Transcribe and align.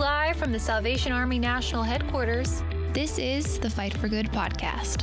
live 0.00 0.34
from 0.34 0.50
the 0.50 0.58
Salvation 0.58 1.12
Army 1.12 1.38
National 1.38 1.82
Headquarters. 1.82 2.62
This 2.94 3.18
is 3.18 3.58
the 3.58 3.68
Fight 3.68 3.92
for 3.92 4.08
Good 4.08 4.32
podcast. 4.32 5.02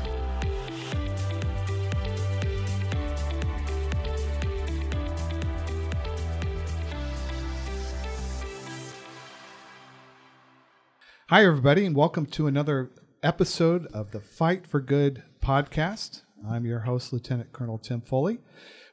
Hi, 11.29 11.45
everybody, 11.45 11.85
and 11.85 11.95
welcome 11.95 12.25
to 12.25 12.47
another 12.47 12.89
episode 13.21 13.85
of 13.93 14.09
the 14.09 14.19
Fight 14.19 14.65
for 14.65 14.79
Good 14.79 15.21
podcast. 15.39 16.23
I'm 16.49 16.65
your 16.65 16.79
host, 16.79 17.13
Lieutenant 17.13 17.53
Colonel 17.53 17.77
Tim 17.77 18.01
Foley. 18.01 18.39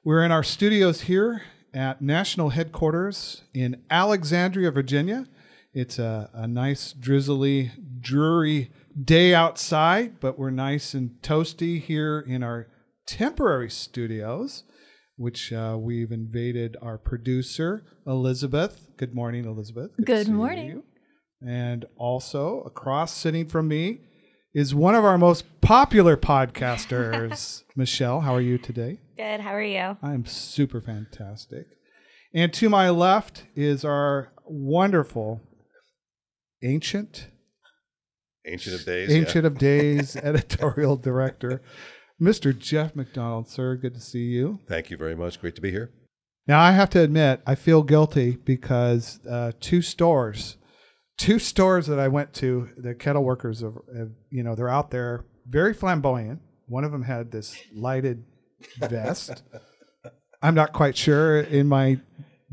We're 0.04 0.22
in 0.22 0.32
our 0.32 0.44
studios 0.44 1.00
here 1.02 1.44
at 1.72 2.02
National 2.02 2.50
Headquarters 2.50 3.44
in 3.54 3.82
Alexandria, 3.88 4.70
Virginia. 4.70 5.26
It's 5.74 5.98
a, 5.98 6.30
a 6.32 6.46
nice, 6.46 6.92
drizzly, 6.92 7.72
dreary 8.00 8.70
day 9.02 9.34
outside, 9.34 10.20
but 10.20 10.38
we're 10.38 10.50
nice 10.50 10.94
and 10.94 11.20
toasty 11.20 11.80
here 11.80 12.20
in 12.20 12.44
our 12.44 12.68
temporary 13.08 13.70
studios, 13.70 14.62
which 15.16 15.52
uh, 15.52 15.76
we've 15.76 16.12
invaded 16.12 16.76
our 16.80 16.96
producer, 16.96 17.84
Elizabeth. 18.06 18.88
Good 18.96 19.16
morning, 19.16 19.46
Elizabeth. 19.46 19.90
to 19.96 20.02
Good 20.02 20.28
morning. 20.28 20.68
you. 20.68 20.84
And 21.44 21.86
also 21.96 22.60
across 22.60 23.12
sitting 23.12 23.48
from 23.48 23.66
me 23.66 23.98
is 24.54 24.76
one 24.76 24.94
of 24.94 25.04
our 25.04 25.18
most 25.18 25.60
popular 25.60 26.16
podcasters, 26.16 27.64
Michelle. 27.76 28.20
How 28.20 28.32
are 28.36 28.40
you 28.40 28.58
today? 28.58 29.00
Good. 29.16 29.40
How 29.40 29.50
are 29.54 29.60
you? 29.62 29.96
I'm 30.00 30.24
super 30.24 30.80
fantastic. 30.80 31.66
And 32.32 32.52
to 32.54 32.68
my 32.68 32.90
left 32.90 33.44
is 33.56 33.84
our 33.84 34.32
wonderful 34.46 35.40
ancient, 36.64 37.28
Ancient 38.46 38.76
of 38.80 38.84
Days. 38.84 39.10
ancient 39.10 39.46
of 39.46 39.58
days 39.58 40.16
editorial 40.22 40.96
director, 40.96 41.62
Mr. 42.20 42.56
Jeff 42.56 42.94
McDonald. 42.96 43.48
Sir, 43.48 43.76
good 43.76 43.94
to 43.94 44.00
see 44.00 44.24
you. 44.24 44.60
Thank 44.68 44.90
you 44.90 44.96
very 44.96 45.14
much. 45.14 45.40
Great 45.40 45.54
to 45.56 45.60
be 45.60 45.70
here. 45.70 45.90
Now, 46.46 46.60
I 46.60 46.72
have 46.72 46.90
to 46.90 47.00
admit, 47.00 47.40
I 47.46 47.54
feel 47.54 47.82
guilty 47.82 48.36
because 48.44 49.18
uh, 49.28 49.52
two 49.60 49.80
stores, 49.80 50.56
two 51.16 51.38
stores 51.38 51.86
that 51.86 51.98
I 51.98 52.08
went 52.08 52.34
to, 52.34 52.68
the 52.76 52.94
kettle 52.94 53.24
workers, 53.24 53.60
have, 53.60 53.74
have, 53.96 54.10
you 54.30 54.42
know, 54.42 54.54
they're 54.54 54.68
out 54.68 54.90
there 54.90 55.24
very 55.48 55.72
flamboyant. 55.72 56.40
One 56.66 56.84
of 56.84 56.92
them 56.92 57.02
had 57.02 57.30
this 57.30 57.56
lighted 57.72 58.24
vest. 58.78 59.42
I'm 60.42 60.54
not 60.54 60.74
quite 60.74 60.96
sure 60.98 61.40
in 61.40 61.66
my 61.66 62.00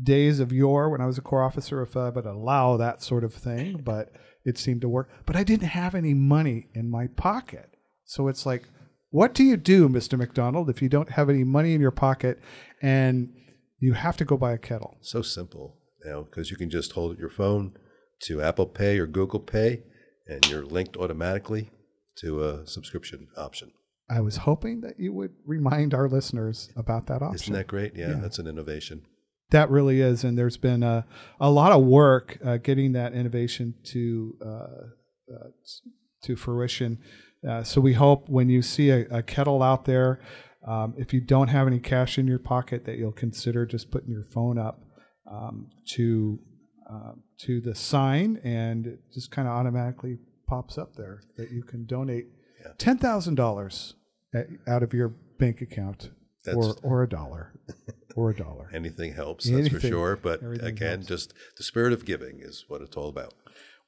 days 0.02 0.40
of 0.40 0.52
yore 0.52 0.90
when 0.90 1.00
I 1.00 1.06
was 1.06 1.18
a 1.18 1.22
corps 1.22 1.42
officer 1.44 1.82
if 1.82 1.96
I 1.96 2.08
would 2.08 2.26
allow 2.26 2.76
that 2.76 3.02
sort 3.02 3.24
of 3.24 3.34
thing, 3.34 3.82
but 3.84 4.10
it 4.44 4.58
seemed 4.58 4.80
to 4.82 4.88
work. 4.88 5.08
But 5.26 5.36
I 5.36 5.44
didn't 5.44 5.68
have 5.68 5.94
any 5.94 6.14
money 6.14 6.66
in 6.74 6.90
my 6.90 7.06
pocket. 7.08 7.70
So 8.04 8.28
it's 8.28 8.44
like, 8.44 8.64
what 9.10 9.34
do 9.34 9.44
you 9.44 9.56
do, 9.56 9.88
Mr. 9.88 10.18
McDonald, 10.18 10.68
if 10.70 10.80
you 10.82 10.88
don't 10.88 11.10
have 11.10 11.28
any 11.30 11.44
money 11.44 11.74
in 11.74 11.80
your 11.80 11.90
pocket 11.90 12.40
and 12.80 13.32
you 13.78 13.92
have 13.92 14.16
to 14.16 14.24
go 14.24 14.36
buy 14.36 14.52
a 14.52 14.58
kettle? 14.58 14.96
So 15.02 15.22
simple, 15.22 15.76
you 16.04 16.10
know, 16.10 16.22
because 16.24 16.50
you 16.50 16.56
can 16.56 16.70
just 16.70 16.92
hold 16.92 17.18
your 17.18 17.30
phone 17.30 17.74
to 18.24 18.40
Apple 18.40 18.66
Pay 18.66 18.98
or 18.98 19.06
Google 19.06 19.40
Pay, 19.40 19.82
and 20.26 20.48
you're 20.48 20.64
linked 20.64 20.96
automatically 20.96 21.70
to 22.18 22.42
a 22.44 22.66
subscription 22.66 23.28
option. 23.36 23.72
I 24.10 24.20
was 24.20 24.38
hoping 24.38 24.80
that 24.82 24.98
you 24.98 25.12
would 25.12 25.32
remind 25.46 25.94
our 25.94 26.08
listeners 26.08 26.70
about 26.76 27.06
that 27.06 27.22
option. 27.22 27.34
Isn't 27.34 27.54
that 27.54 27.66
great? 27.66 27.94
Yeah, 27.96 28.10
Yeah. 28.10 28.14
that's 28.20 28.38
an 28.38 28.46
innovation. 28.46 29.02
That 29.52 29.70
really 29.70 30.00
is, 30.00 30.24
and 30.24 30.36
there's 30.36 30.56
been 30.56 30.82
a, 30.82 31.04
a 31.38 31.50
lot 31.50 31.72
of 31.72 31.84
work 31.84 32.38
uh, 32.44 32.56
getting 32.56 32.92
that 32.92 33.12
innovation 33.12 33.74
to 33.92 34.36
uh, 34.44 35.34
uh, 35.34 35.48
to 36.24 36.36
fruition. 36.36 36.98
Uh, 37.48 37.62
so 37.62 37.80
we 37.80 37.92
hope 37.92 38.28
when 38.28 38.48
you 38.48 38.62
see 38.62 38.90
a, 38.90 39.00
a 39.10 39.22
kettle 39.22 39.62
out 39.62 39.84
there, 39.84 40.20
um, 40.66 40.94
if 40.96 41.12
you 41.12 41.20
don't 41.20 41.48
have 41.48 41.66
any 41.66 41.80
cash 41.80 42.18
in 42.18 42.26
your 42.26 42.38
pocket, 42.38 42.84
that 42.86 42.96
you'll 42.98 43.12
consider 43.12 43.66
just 43.66 43.90
putting 43.90 44.10
your 44.10 44.24
phone 44.24 44.58
up 44.58 44.80
um, 45.30 45.68
to 45.94 46.38
uh, 46.90 47.12
to 47.44 47.60
the 47.60 47.74
sign, 47.74 48.40
and 48.44 48.86
it 48.86 49.00
just 49.12 49.30
kind 49.30 49.48
of 49.48 49.54
automatically 49.54 50.18
pops 50.46 50.78
up 50.78 50.94
there 50.96 51.22
that 51.36 51.50
you 51.50 51.62
can 51.62 51.84
donate 51.86 52.26
ten 52.78 52.96
thousand 52.98 53.34
dollars 53.34 53.94
out 54.66 54.82
of 54.82 54.94
your 54.94 55.10
bank 55.38 55.60
account, 55.60 56.10
That's- 56.44 56.74
or 56.82 57.02
a 57.02 57.08
dollar, 57.08 57.52
or 58.16 58.30
a 58.30 58.36
dollar. 58.36 58.70
Anything 58.74 59.14
helps, 59.14 59.48
that's 59.48 59.68
for 59.68 59.80
sure. 59.80 60.16
But 60.16 60.40
again, 60.62 60.98
helps. 60.98 61.06
just 61.06 61.34
the 61.56 61.62
spirit 61.62 61.92
of 61.92 62.04
giving 62.04 62.40
is 62.40 62.64
what 62.68 62.80
it's 62.82 62.96
all 62.96 63.08
about. 63.08 63.34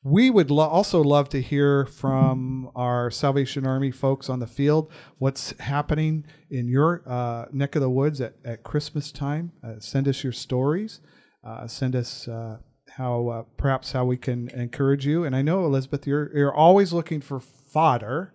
We 0.06 0.28
would 0.28 0.50
lo- 0.50 0.69
also 0.69 1.03
love 1.03 1.31
to 1.31 1.41
hear 1.41 1.87
from 1.87 2.70
our 2.76 3.10
Salvation 3.10 3.66
Army 3.66 3.91
folks 3.91 4.28
on 4.28 4.38
the 4.38 4.47
field. 4.47 4.93
What's 5.16 5.59
happening 5.60 6.26
in 6.50 6.69
your 6.69 7.03
uh, 7.06 7.47
neck 7.53 7.75
of 7.75 7.81
the 7.81 7.88
woods 7.88 8.20
at, 8.20 8.34
at 8.44 8.62
Christmas 8.64 9.10
time? 9.10 9.53
Uh, 9.66 9.76
send 9.78 10.06
us 10.06 10.22
your 10.22 10.32
stories. 10.34 11.00
Uh, 11.43 11.66
send 11.66 11.97
us 11.97 12.28
uh, 12.28 12.59
how 12.98 13.28
uh, 13.28 13.43
perhaps 13.56 13.93
how 13.93 14.04
we 14.04 14.19
can 14.19 14.50
encourage 14.50 15.06
you. 15.06 15.25
And 15.25 15.34
I 15.34 15.41
know 15.41 15.64
Elizabeth, 15.64 16.06
you're 16.06 16.31
you're 16.37 16.54
always 16.54 16.93
looking 16.93 17.22
for 17.22 17.41
fodder, 17.41 18.34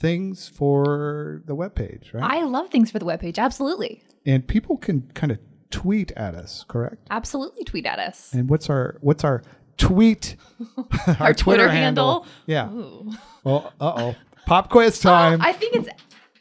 things 0.00 0.48
for 0.48 1.42
the 1.44 1.54
webpage, 1.54 2.12
right? 2.12 2.24
I 2.24 2.42
love 2.44 2.70
things 2.70 2.90
for 2.90 2.98
the 2.98 3.04
webpage. 3.06 3.38
Absolutely. 3.38 4.02
and 4.26 4.46
people 4.48 4.76
can 4.76 5.02
kind 5.14 5.30
of 5.30 5.38
tweet 5.70 6.10
at 6.16 6.34
us, 6.34 6.64
correct? 6.66 7.06
Absolutely 7.10 7.62
tweet 7.64 7.86
at 7.86 7.98
us. 8.00 8.32
And 8.32 8.48
what's 8.48 8.68
our 8.68 8.96
what's 9.02 9.22
our 9.24 9.42
tweet? 9.76 10.36
Our, 11.20 11.32
Twitter, 11.34 11.68
handle. 11.68 12.26
Yeah. 12.46 12.68
Ooh. 12.70 13.12
Well, 13.44 13.72
uh 13.80 13.92
oh. 13.96 14.16
Pop 14.46 14.68
quiz 14.70 14.98
time. 14.98 15.40
I 15.40 15.52
think 15.52 15.76
it's 15.76 15.88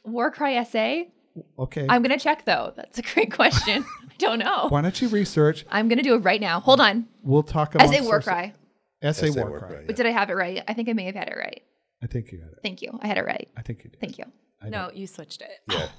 Warcry 0.04 0.64
SA. 0.66 1.04
okay. 1.60 1.86
I'm 1.88 2.02
going 2.02 2.18
to 2.18 2.24
check 2.24 2.44
though. 2.46 2.74
That's 2.76 2.98
a 2.98 3.02
great 3.02 3.32
question. 3.32 3.86
I 4.10 4.14
don't 4.18 4.40
know. 4.40 4.68
Why 4.70 4.82
don't 4.82 5.00
you 5.02 5.08
research? 5.10 5.66
I'm 5.70 5.88
going 5.88 5.98
to 6.00 6.04
do 6.04 6.16
it 6.16 6.20
right 6.20 6.42
now. 6.42 6.60
Hold 6.60 6.82
on. 6.82 7.08
We'll 7.24 7.44
talk 7.44 7.76
about 7.76 7.88
SA 7.88 7.96
about 7.96 8.06
Warcry. 8.06 8.54
SA 9.04 9.12
SA 9.14 9.26
Warcry. 9.34 9.44
Warcry, 9.52 9.84
But 9.86 9.96
did 9.96 10.06
I 10.06 10.10
have 10.12 10.30
it 10.30 10.34
right? 10.36 10.64
I 10.68 10.74
think 10.74 10.90
I 10.90 10.94
may 10.94 11.06
have 11.06 11.16
had 11.16 11.30
it 11.30 11.38
right. 11.38 11.62
I 12.02 12.08
think 12.08 12.32
you 12.32 12.40
got 12.40 12.52
it. 12.52 12.60
Thank 12.64 12.82
you. 12.82 12.98
I 13.02 13.08
had 13.08 13.18
it 13.18 13.26
right. 13.26 13.48
I 13.58 13.62
think 13.62 13.84
you 13.84 13.90
did. 13.90 14.00
Thank 14.00 14.18
you. 14.18 14.26
I 14.62 14.70
No, 14.70 14.92
you 14.94 15.08
switched 15.08 15.42
it. 15.42 15.90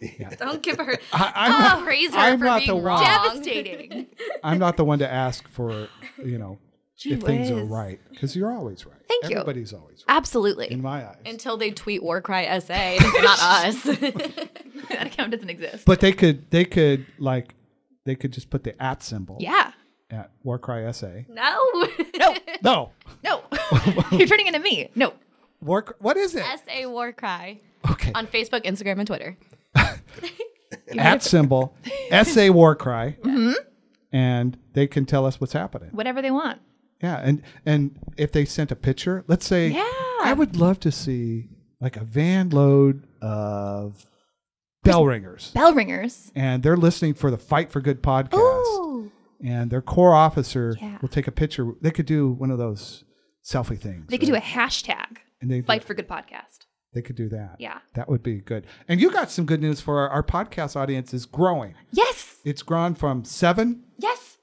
Yeah. 0.00 0.30
Don't 0.38 0.62
give 0.62 0.76
her. 0.76 0.96
I, 1.12 1.32
I'm, 1.34 1.52
Oh, 1.52 1.58
not, 1.58 1.84
praise 1.84 2.10
her 2.10 2.16
I'm 2.18 2.38
for 2.38 2.44
not 2.44 2.58
being 2.58 2.68
the 2.68 2.74
one. 2.76 2.84
wrong. 2.84 3.02
Devastating. 3.04 4.06
I'm 4.44 4.58
not 4.58 4.76
the 4.76 4.84
one 4.84 4.98
to 5.00 5.10
ask 5.10 5.48
for 5.48 5.88
you 6.24 6.38
know 6.38 6.58
Gee 6.96 7.14
if 7.14 7.22
things 7.22 7.50
are 7.50 7.64
right 7.64 7.98
because 8.10 8.36
you're 8.36 8.52
always 8.52 8.84
right. 8.86 8.96
Thank 9.08 9.30
you. 9.30 9.36
Everybody's 9.38 9.72
always 9.72 10.04
right 10.06 10.16
Absolutely. 10.16 10.70
in 10.70 10.80
my 10.82 11.06
eyes. 11.08 11.16
Until 11.26 11.56
they 11.56 11.70
tweet 11.70 12.02
Warcry 12.02 12.44
SA, 12.60 12.74
it's 12.76 13.22
not 13.22 13.38
us. 13.42 13.82
that 14.88 15.06
account 15.06 15.32
doesn't 15.32 15.50
exist. 15.50 15.84
but 15.84 16.00
they 16.00 16.12
could 16.12 16.50
they 16.50 16.64
could 16.64 17.06
like 17.18 17.54
they 18.04 18.14
could 18.14 18.32
just 18.32 18.50
put 18.50 18.62
the 18.64 18.80
at 18.82 19.02
symbol 19.02 19.38
yeah. 19.40 19.72
at 20.10 20.30
Warcry 20.44 20.92
SA. 20.92 21.08
no. 21.28 21.88
No. 22.16 22.34
No. 22.62 22.90
No. 23.24 23.42
You're 24.12 24.26
turning 24.28 24.46
into 24.46 24.60
me. 24.60 24.90
No. 24.94 25.14
War. 25.64 25.96
What 25.98 26.16
is 26.16 26.34
it? 26.34 26.44
SA 26.44 26.88
Warcry 26.88 27.62
Okay. 27.90 28.12
on 28.14 28.26
Facebook, 28.26 28.64
Instagram, 28.64 28.98
and 28.98 29.06
Twitter. 29.06 29.36
at 30.98 31.22
symbol 31.22 31.74
SA 32.10 32.50
Warcry, 32.50 33.16
Mm-hmm. 33.22 33.52
and 34.12 34.56
they 34.72 34.86
can 34.86 35.04
tell 35.06 35.26
us 35.26 35.40
what's 35.40 35.52
happening. 35.52 35.90
Whatever 35.92 36.22
they 36.22 36.30
want. 36.30 36.60
Yeah, 37.02 37.20
and 37.22 37.42
and 37.66 37.98
if 38.16 38.32
they 38.32 38.44
sent 38.44 38.70
a 38.72 38.76
picture, 38.76 39.24
let's 39.26 39.46
say, 39.46 39.68
Yeah. 39.68 39.90
I 40.22 40.32
would 40.36 40.56
love 40.56 40.80
to 40.80 40.90
see 40.92 41.48
like 41.80 41.96
a 41.96 42.04
van 42.04 42.48
load 42.50 43.06
of 43.20 44.06
bell 44.82 45.04
ringers, 45.06 45.50
Bell 45.52 45.74
ringers. 45.74 46.30
and 46.34 46.62
they're 46.62 46.76
listening 46.76 47.14
for 47.14 47.30
the 47.30 47.38
Fight 47.38 47.70
for 47.70 47.80
Good 47.80 48.02
podcast, 48.02 48.34
Ooh. 48.38 49.10
and 49.42 49.70
their 49.70 49.82
corps 49.82 50.14
officer 50.14 50.76
Yeah. 50.80 50.98
will 51.02 51.08
take 51.08 51.26
a 51.26 51.32
picture. 51.32 51.72
They 51.80 51.90
could 51.90 52.06
do 52.06 52.30
one 52.32 52.50
of 52.50 52.58
those 52.58 53.04
selfie 53.44 53.78
things. 53.78 54.06
They 54.08 54.18
could 54.18 54.28
do 54.28 54.34
a 54.36 54.40
hashtag. 54.40 55.18
And 55.44 55.50
they 55.52 55.60
Fight 55.62 55.84
for 55.84 55.94
Good 55.94 56.08
podcast. 56.08 56.66
They 56.94 57.02
could 57.02 57.16
do 57.16 57.28
that. 57.30 57.56
Yeah. 57.58 57.78
that 57.94 58.08
would 58.08 58.22
be 58.22 58.36
good. 58.40 58.66
And 58.88 59.00
you 59.00 59.10
got 59.10 59.30
some 59.30 59.44
good 59.46 59.60
news 59.60 59.80
for 59.80 59.98
our, 60.00 60.08
our 60.10 60.22
podcast 60.22 60.76
audience 60.76 61.12
is 61.12 61.26
growing. 61.26 61.74
Yes. 61.90 62.36
It's 62.44 62.62
grown 62.62 62.94
from 62.94 63.24
seven 63.24 63.84
Yes. 63.98 64.38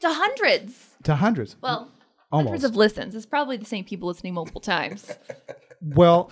To 0.00 0.08
hundreds. 0.10 0.96
to 1.04 1.16
hundreds. 1.16 1.56
Well, 1.60 1.86
mm, 1.86 2.02
Almost. 2.32 2.48
hundreds 2.48 2.64
of 2.64 2.74
listens. 2.76 3.14
It's 3.14 3.26
probably 3.26 3.58
the 3.58 3.66
same 3.66 3.84
people 3.84 4.08
listening 4.08 4.34
multiple 4.34 4.60
times. 4.60 5.10
Well, 5.82 6.30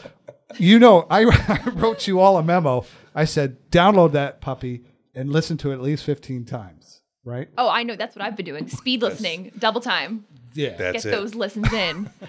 you 0.59 0.79
know, 0.79 1.07
I, 1.11 1.23
I 1.67 1.71
wrote 1.71 2.07
you 2.07 2.21
all 2.21 2.37
a 2.37 2.43
memo. 2.43 2.85
I 3.15 3.25
said, 3.25 3.57
download 3.71 4.13
that 4.13 4.43
puppy 4.43 4.85
and 5.15 5.31
listen 5.31 5.57
to 5.59 5.71
it 5.71 5.75
at 5.75 5.81
least 5.81 6.05
15 6.05 6.45
times, 6.45 7.01
right? 7.25 7.49
oh, 7.57 7.67
I 7.71 7.83
know. 7.83 7.97
That's 7.97 8.15
what 8.15 8.23
I've 8.27 8.37
been 8.37 8.45
doing. 8.45 8.69
Speed 8.69 9.01
listening, 9.01 9.53
double 9.59 9.81
time. 9.81 10.27
Yeah. 10.53 10.77
That's 10.77 11.05
Get 11.05 11.15
it. 11.15 11.17
those 11.17 11.35
listens 11.35 11.73
in. 11.73 12.11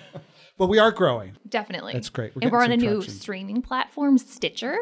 But 0.59 0.67
we 0.67 0.77
are 0.77 0.91
growing. 0.91 1.37
Definitely. 1.47 1.93
That's 1.93 2.09
great. 2.09 2.35
We're 2.35 2.41
and 2.43 2.51
we're 2.51 2.59
on 2.63 2.71
a 2.71 2.77
getting 2.77 2.89
new 2.91 2.95
traction. 3.01 3.13
streaming 3.19 3.61
platform, 3.63 4.17
Stitcher. 4.19 4.77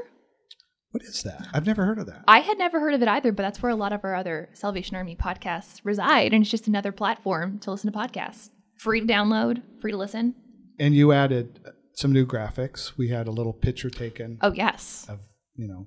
What 0.91 1.03
is 1.03 1.21
that? 1.23 1.47
I've 1.53 1.65
never 1.67 1.85
heard 1.85 1.99
of 1.99 2.07
that. 2.07 2.23
I 2.27 2.39
had 2.39 2.57
never 2.57 2.79
heard 2.79 2.93
of 2.93 3.01
it 3.01 3.07
either, 3.07 3.31
but 3.31 3.43
that's 3.43 3.61
where 3.61 3.71
a 3.71 3.75
lot 3.75 3.93
of 3.93 4.03
our 4.03 4.15
other 4.15 4.49
Salvation 4.53 4.95
Army 4.97 5.15
podcasts 5.15 5.79
reside. 5.83 6.33
And 6.33 6.41
it's 6.41 6.49
just 6.51 6.67
another 6.67 6.91
platform 6.91 7.59
to 7.59 7.71
listen 7.71 7.91
to 7.91 7.97
podcasts. 7.97 8.49
Free 8.79 9.01
to 9.01 9.05
download, 9.05 9.61
free 9.81 9.91
to 9.91 9.97
listen. 9.97 10.33
And 10.79 10.95
you 10.95 11.11
added 11.11 11.59
some 11.93 12.11
new 12.11 12.25
graphics. 12.25 12.93
We 12.97 13.09
had 13.09 13.27
a 13.27 13.31
little 13.31 13.53
picture 13.53 13.89
taken 13.89 14.39
Oh, 14.41 14.53
yes. 14.53 15.05
of, 15.09 15.19
you 15.55 15.67
know, 15.67 15.85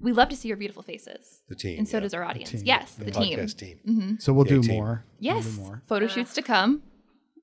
We 0.00 0.12
love 0.12 0.28
to 0.30 0.36
see 0.36 0.48
your 0.48 0.56
beautiful 0.56 0.82
faces. 0.82 1.42
The 1.48 1.56
team. 1.56 1.78
And 1.78 1.88
so 1.88 1.96
yeah. 1.98 2.00
does 2.00 2.14
our 2.14 2.24
audience. 2.24 2.50
team. 2.52 2.62
Yes, 2.64 2.94
the 2.94 3.10
team. 3.10 3.38
podcast 3.38 3.58
team. 3.58 3.78
Mm-hmm. 3.86 4.14
so 4.20 4.32
we'll 4.32 4.46
Yay 4.46 4.54
do 4.56 4.62
team. 4.62 4.76
more. 4.76 5.04
We'll 5.20 5.34
Yes. 5.36 5.44
do 5.56 5.60
more. 5.62 5.82
Photo 5.88 6.06
shoots 6.06 6.32
to 6.34 6.42
come. 6.42 6.82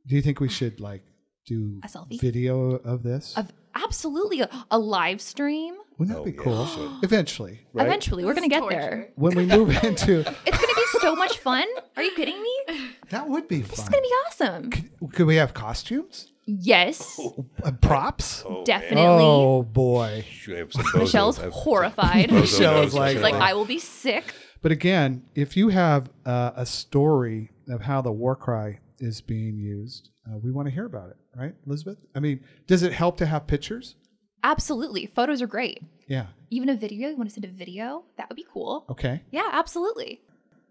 Do 0.07 0.15
you 0.15 0.21
think 0.23 0.39
we 0.39 0.49
should 0.49 0.79
like 0.79 1.03
do 1.47 1.79
A 1.83 1.87
selfie? 1.87 2.19
video 2.21 2.73
of 2.73 3.01
this? 3.03 3.35
Of 3.35 3.51
absolutely 3.73 4.41
a, 4.41 4.49
a 4.69 4.77
live 4.77 5.21
stream. 5.21 5.75
Wouldn't 5.97 6.15
that 6.15 6.21
Oh, 6.21 6.25
be 6.25 6.31
yeah, 6.31 6.41
cool? 6.43 6.99
Eventually, 7.01 7.61
right? 7.73 7.87
Eventually, 7.87 8.23
we're 8.23 8.35
gonna 8.35 8.47
get 8.49 8.67
there. 8.69 9.09
When 9.15 9.35
we 9.35 9.45
move 9.47 9.69
into 9.83 10.19
It's 10.19 10.57
gonna 10.57 10.75
be 10.75 10.85
so 11.01 11.15
much 11.15 11.39
fun. 11.39 11.65
Are 11.95 12.03
you 12.03 12.13
kidding 12.15 12.39
me? 12.41 12.89
that 13.09 13.27
would 13.27 13.47
be 13.47 13.61
fun. 13.63 13.69
It's 13.71 13.81
fun. 13.81 13.91
gonna 13.91 14.01
be 14.03 14.13
awesome. 14.27 15.09
Could 15.13 15.25
we 15.25 15.37
have 15.37 15.53
costumes? 15.55 16.31
Yes, 16.45 17.19
Uh, 17.63 17.71
props? 17.81 18.43
Oh, 18.47 18.63
definitely. 18.63 19.23
Oh 19.23 19.63
boy. 19.63 20.23
Should 20.31 20.55
I 20.55 20.57
have 20.59 20.71
some 20.71 20.83
bozo- 20.85 20.99
Michelle's 20.99 21.37
horrified. 21.39 22.29
bozo 22.29 22.39
Michelle 22.41 22.83
is 22.83 22.93
like- 22.93 23.13
She's 23.13 23.21
like, 23.23 23.33
I 23.33 23.53
will 23.53 23.65
be 23.65 23.79
sick. 23.79 24.33
But 24.61 24.71
again, 24.71 25.23
if 25.35 25.57
you 25.57 25.69
have 25.69 26.09
uh, 26.25 26.51
a 26.55 26.65
story 26.65 27.51
of 27.69 27.81
how 27.81 28.01
the 28.01 28.11
war 28.13 28.35
cry 28.35 28.79
is 28.99 29.19
being 29.21 29.57
used, 29.57 30.09
uh, 30.27 30.37
we 30.37 30.51
want 30.51 30.67
to 30.67 30.73
hear 30.73 30.85
about 30.85 31.09
it, 31.09 31.17
right, 31.35 31.53
Elizabeth? 31.65 31.97
I 32.15 32.19
mean, 32.19 32.41
does 32.67 32.83
it 32.83 32.93
help 32.93 33.17
to 33.17 33.25
have 33.25 33.47
pictures? 33.47 33.95
Absolutely. 34.43 35.07
Photos 35.07 35.41
are 35.41 35.47
great. 35.47 35.81
Yeah. 36.07 36.27
Even 36.49 36.69
a 36.69 36.75
video. 36.75 37.09
You 37.09 37.17
want 37.17 37.29
to 37.29 37.33
send 37.33 37.45
a 37.45 37.49
video? 37.49 38.03
That 38.17 38.29
would 38.29 38.35
be 38.35 38.45
cool. 38.51 38.85
Okay. 38.89 39.21
Yeah, 39.31 39.49
absolutely. 39.51 40.21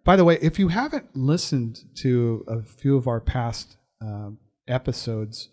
By 0.05 0.17
the 0.17 0.25
way, 0.25 0.39
if 0.41 0.59
you 0.59 0.69
haven't 0.69 1.17
listened 1.17 1.81
to 1.97 2.45
a 2.49 2.63
few 2.63 2.97
of 2.97 3.09
our 3.09 3.21
past 3.21 3.77
um, 4.01 4.39
episodes, 4.69 5.49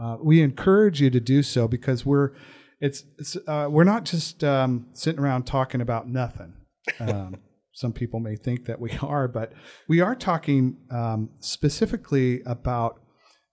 uh, 0.00 0.16
we 0.22 0.40
encourage 0.40 1.00
you 1.00 1.10
to 1.10 1.20
do 1.20 1.42
so 1.42 1.68
because 1.68 2.06
we're 2.06 2.32
it's, 2.80 3.02
it's 3.18 3.36
uh, 3.46 3.66
we're 3.68 3.84
not 3.84 4.04
just 4.04 4.44
um, 4.44 4.86
sitting 4.92 5.20
around 5.20 5.44
talking 5.44 5.80
about 5.80 6.08
nothing. 6.08 6.54
Um, 7.00 7.36
some 7.72 7.92
people 7.92 8.18
may 8.18 8.36
think 8.36 8.64
that 8.66 8.80
we 8.80 8.90
are, 9.02 9.28
but 9.28 9.52
we 9.88 10.00
are 10.00 10.14
talking 10.14 10.78
um, 10.90 11.30
specifically 11.40 12.40
about 12.46 13.00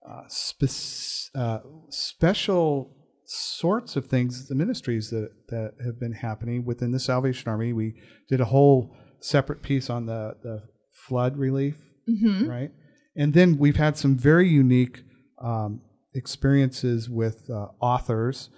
uh, 0.09 0.23
spec- 0.27 1.31
uh, 1.35 1.59
special 1.89 2.91
sorts 3.25 3.95
of 3.95 4.05
things, 4.07 4.47
the 4.47 4.55
ministries 4.55 5.09
that, 5.09 5.29
that 5.49 5.73
have 5.83 5.99
been 5.99 6.13
happening 6.13 6.63
within 6.65 6.91
the 6.91 6.99
Salvation 6.99 7.49
Army. 7.49 7.73
We 7.73 7.95
did 8.29 8.39
a 8.39 8.45
whole 8.45 8.95
separate 9.19 9.61
piece 9.61 9.89
on 9.89 10.05
the, 10.05 10.35
the 10.43 10.63
flood 11.07 11.37
relief, 11.37 11.77
Mm-hmm. 12.07 12.47
right? 12.47 12.71
And 13.15 13.33
then 13.33 13.57
we've 13.57 13.77
had 13.77 13.97
some 13.97 14.15
very 14.15 14.47
unique 14.47 15.01
um, 15.43 15.81
experiences 16.13 17.09
with 17.09 17.49
uh, 17.49 17.69
authors. 17.81 18.49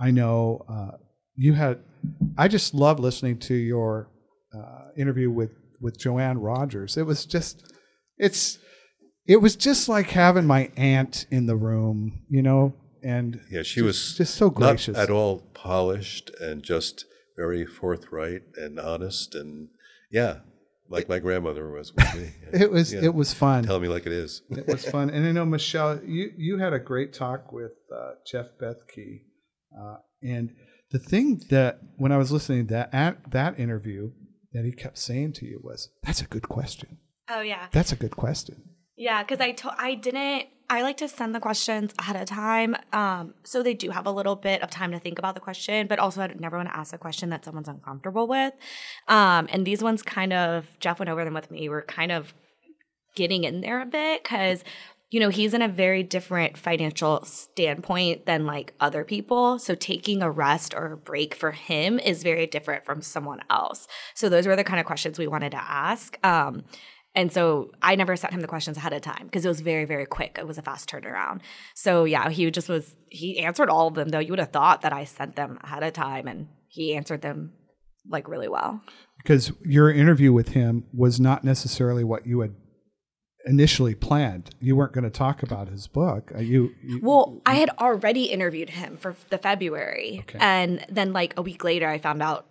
I 0.00 0.10
know 0.10 0.64
uh, 0.68 0.96
you 1.36 1.52
had, 1.52 1.78
I 2.36 2.48
just 2.48 2.74
love 2.74 2.98
listening 2.98 3.38
to 3.40 3.54
your 3.54 4.10
uh, 4.52 4.88
interview 4.96 5.30
with, 5.30 5.52
with 5.80 6.00
Joanne 6.00 6.38
Rogers. 6.38 6.96
It 6.96 7.06
was 7.06 7.26
just, 7.26 7.62
it's, 8.18 8.58
it 9.26 9.36
was 9.40 9.56
just 9.56 9.88
like 9.88 10.10
having 10.10 10.46
my 10.46 10.70
aunt 10.76 11.26
in 11.30 11.46
the 11.46 11.56
room, 11.56 12.22
you 12.28 12.42
know, 12.42 12.74
and 13.02 13.40
Yeah, 13.50 13.62
she 13.62 13.80
just- 13.80 13.84
was 13.84 14.16
just 14.16 14.34
so 14.34 14.50
gracious. 14.50 14.96
Not 14.96 15.04
at 15.04 15.10
all 15.10 15.40
polished 15.54 16.30
and 16.40 16.62
just 16.62 17.04
very 17.36 17.66
forthright 17.66 18.42
and 18.56 18.78
honest 18.80 19.34
and 19.34 19.68
yeah, 20.10 20.40
like 20.88 21.08
my 21.08 21.18
grandmother 21.18 21.68
was 21.70 21.92
with 21.94 22.14
me. 22.14 22.30
It 22.52 22.70
was 22.70 22.92
Yeah. 22.94 23.04
it 23.04 23.14
was 23.14 23.34
fun. 23.34 23.64
Tell 23.64 23.80
me 23.80 23.88
like 23.88 24.06
it 24.06 24.12
is. 24.12 24.42
It 24.50 24.66
was 24.66 24.84
fun, 24.94 25.10
and 25.10 25.26
I 25.26 25.32
know 25.32 25.44
Michelle, 25.44 26.00
you 26.04 26.30
you 26.36 26.58
had 26.58 26.72
a 26.72 26.78
great 26.78 27.12
talk 27.12 27.52
with 27.52 27.72
uh, 27.94 28.12
Jeff 28.30 28.46
Bethke, 28.60 29.22
uh, 29.78 29.96
and 30.22 30.50
the 30.92 30.98
thing 31.00 31.42
that 31.50 31.80
when 31.96 32.12
I 32.12 32.16
was 32.18 32.30
listening 32.30 32.68
to 32.68 32.74
that 32.74 32.94
at 32.94 33.32
that 33.32 33.58
interview 33.58 34.12
that 34.52 34.64
he 34.64 34.70
kept 34.72 34.96
saying 34.98 35.32
to 35.34 35.44
you 35.44 35.60
was, 35.62 35.90
"That's 36.04 36.22
a 36.22 36.26
good 36.26 36.48
question. 36.48 36.98
Oh 37.28 37.40
yeah, 37.40 37.66
That's 37.72 37.90
a 37.92 37.96
good 37.96 38.16
question." 38.16 38.65
Yeah. 38.96 39.22
Because 39.22 39.40
I 39.40 39.52
to- 39.52 39.74
I 39.78 39.94
didn't. 39.94 40.46
I 40.68 40.82
like 40.82 40.96
to 40.96 41.06
send 41.06 41.32
the 41.32 41.38
questions 41.38 41.94
ahead 41.96 42.16
of 42.16 42.26
time, 42.26 42.74
um, 42.92 43.34
so 43.44 43.62
they 43.62 43.72
do 43.72 43.90
have 43.90 44.04
a 44.04 44.10
little 44.10 44.34
bit 44.34 44.62
of 44.62 44.70
time 44.70 44.90
to 44.90 44.98
think 44.98 45.16
about 45.16 45.36
the 45.36 45.40
question. 45.40 45.86
But 45.86 46.00
also, 46.00 46.22
I 46.22 46.34
never 46.40 46.56
want 46.56 46.68
to 46.68 46.76
ask 46.76 46.92
a 46.92 46.98
question 46.98 47.30
that 47.30 47.44
someone's 47.44 47.68
uncomfortable 47.68 48.26
with. 48.26 48.52
Um, 49.06 49.46
and 49.52 49.64
these 49.64 49.80
ones, 49.80 50.02
kind 50.02 50.32
of, 50.32 50.66
Jeff 50.80 50.98
went 50.98 51.08
over 51.08 51.24
them 51.24 51.34
with 51.34 51.52
me. 51.52 51.68
We're 51.68 51.82
kind 51.82 52.10
of 52.10 52.34
getting 53.14 53.44
in 53.44 53.60
there 53.60 53.80
a 53.80 53.86
bit 53.86 54.22
because 54.24 54.64
you 55.10 55.20
know 55.20 55.28
he's 55.28 55.54
in 55.54 55.62
a 55.62 55.68
very 55.68 56.02
different 56.02 56.58
financial 56.58 57.24
standpoint 57.24 58.26
than 58.26 58.44
like 58.44 58.74
other 58.80 59.04
people 59.04 59.58
so 59.58 59.74
taking 59.74 60.22
a 60.22 60.30
rest 60.30 60.74
or 60.74 60.92
a 60.92 60.96
break 60.96 61.34
for 61.34 61.52
him 61.52 61.98
is 61.98 62.22
very 62.22 62.46
different 62.46 62.84
from 62.84 63.00
someone 63.00 63.40
else 63.48 63.86
so 64.14 64.28
those 64.28 64.46
were 64.46 64.56
the 64.56 64.64
kind 64.64 64.80
of 64.80 64.86
questions 64.86 65.18
we 65.18 65.26
wanted 65.26 65.50
to 65.50 65.62
ask 65.62 66.18
um, 66.24 66.64
and 67.16 67.32
so 67.32 67.72
i 67.82 67.96
never 67.96 68.14
sent 68.14 68.32
him 68.32 68.40
the 68.40 68.46
questions 68.46 68.76
ahead 68.76 68.92
of 68.92 69.02
time 69.02 69.24
because 69.24 69.44
it 69.44 69.48
was 69.48 69.60
very 69.60 69.84
very 69.84 70.06
quick 70.06 70.36
it 70.38 70.46
was 70.46 70.58
a 70.58 70.62
fast 70.62 70.88
turnaround 70.88 71.40
so 71.74 72.04
yeah 72.04 72.28
he 72.28 72.48
just 72.50 72.68
was 72.68 72.94
he 73.08 73.40
answered 73.40 73.68
all 73.68 73.88
of 73.88 73.94
them 73.94 74.10
though 74.10 74.20
you 74.20 74.30
would 74.30 74.38
have 74.38 74.52
thought 74.52 74.82
that 74.82 74.92
i 74.92 75.02
sent 75.02 75.34
them 75.34 75.58
ahead 75.64 75.82
of 75.82 75.92
time 75.92 76.28
and 76.28 76.46
he 76.68 76.94
answered 76.94 77.22
them 77.22 77.52
like 78.08 78.28
really 78.28 78.48
well 78.48 78.80
Because 79.18 79.50
your 79.64 79.90
interview 79.90 80.32
with 80.32 80.50
him 80.50 80.84
was 80.92 81.18
not 81.18 81.42
necessarily 81.42 82.04
what 82.04 82.26
you 82.26 82.40
had 82.40 82.54
initially 83.46 83.94
planned. 83.94 84.50
You 84.60 84.76
weren't 84.76 84.92
going 84.92 85.04
to 85.04 85.10
talk 85.10 85.42
about 85.42 85.68
his 85.68 85.86
book. 85.86 86.32
Uh, 86.34 86.40
you, 86.40 86.72
you 86.82 87.00
Well, 87.02 87.40
I 87.46 87.54
had 87.54 87.70
already 87.78 88.24
interviewed 88.24 88.70
him 88.70 88.96
for 88.96 89.14
the 89.30 89.38
February. 89.38 90.18
Okay. 90.22 90.38
And 90.40 90.84
then 90.88 91.12
like 91.12 91.34
a 91.36 91.42
week 91.42 91.64
later 91.64 91.88
I 91.88 91.98
found 91.98 92.22
out 92.22 92.46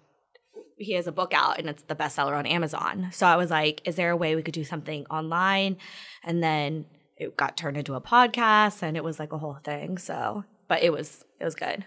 he 0.78 0.94
has 0.94 1.08
a 1.08 1.12
book 1.12 1.34
out 1.34 1.60
and 1.60 1.70
it's 1.70 1.84
the 1.84 1.96
bestseller 1.96 2.38
on 2.38 2.46
Amazon. 2.46 3.10
So 3.12 3.26
I 3.26 3.36
was 3.36 3.50
like, 3.50 3.82
is 3.86 3.96
there 3.96 4.12
a 4.12 4.18
way 4.18 4.36
we 4.36 4.44
could 4.44 4.54
do 4.54 4.64
something 4.64 5.06
online? 5.10 5.78
And 6.24 6.44
then 6.44 6.86
it 7.18 7.38
got 7.38 7.56
turned 7.56 7.78
into 7.78 7.96
a 7.96 8.02
podcast 8.02 8.84
and 8.84 8.98
it 8.98 9.04
was 9.04 9.20
like 9.20 9.32
a 9.32 9.38
whole 9.38 9.58
thing. 9.64 9.98
So, 9.98 10.44
but 10.68 10.84
it 10.84 10.92
was 10.92 11.24
it 11.40 11.46
was 11.46 11.56
good. 11.56 11.86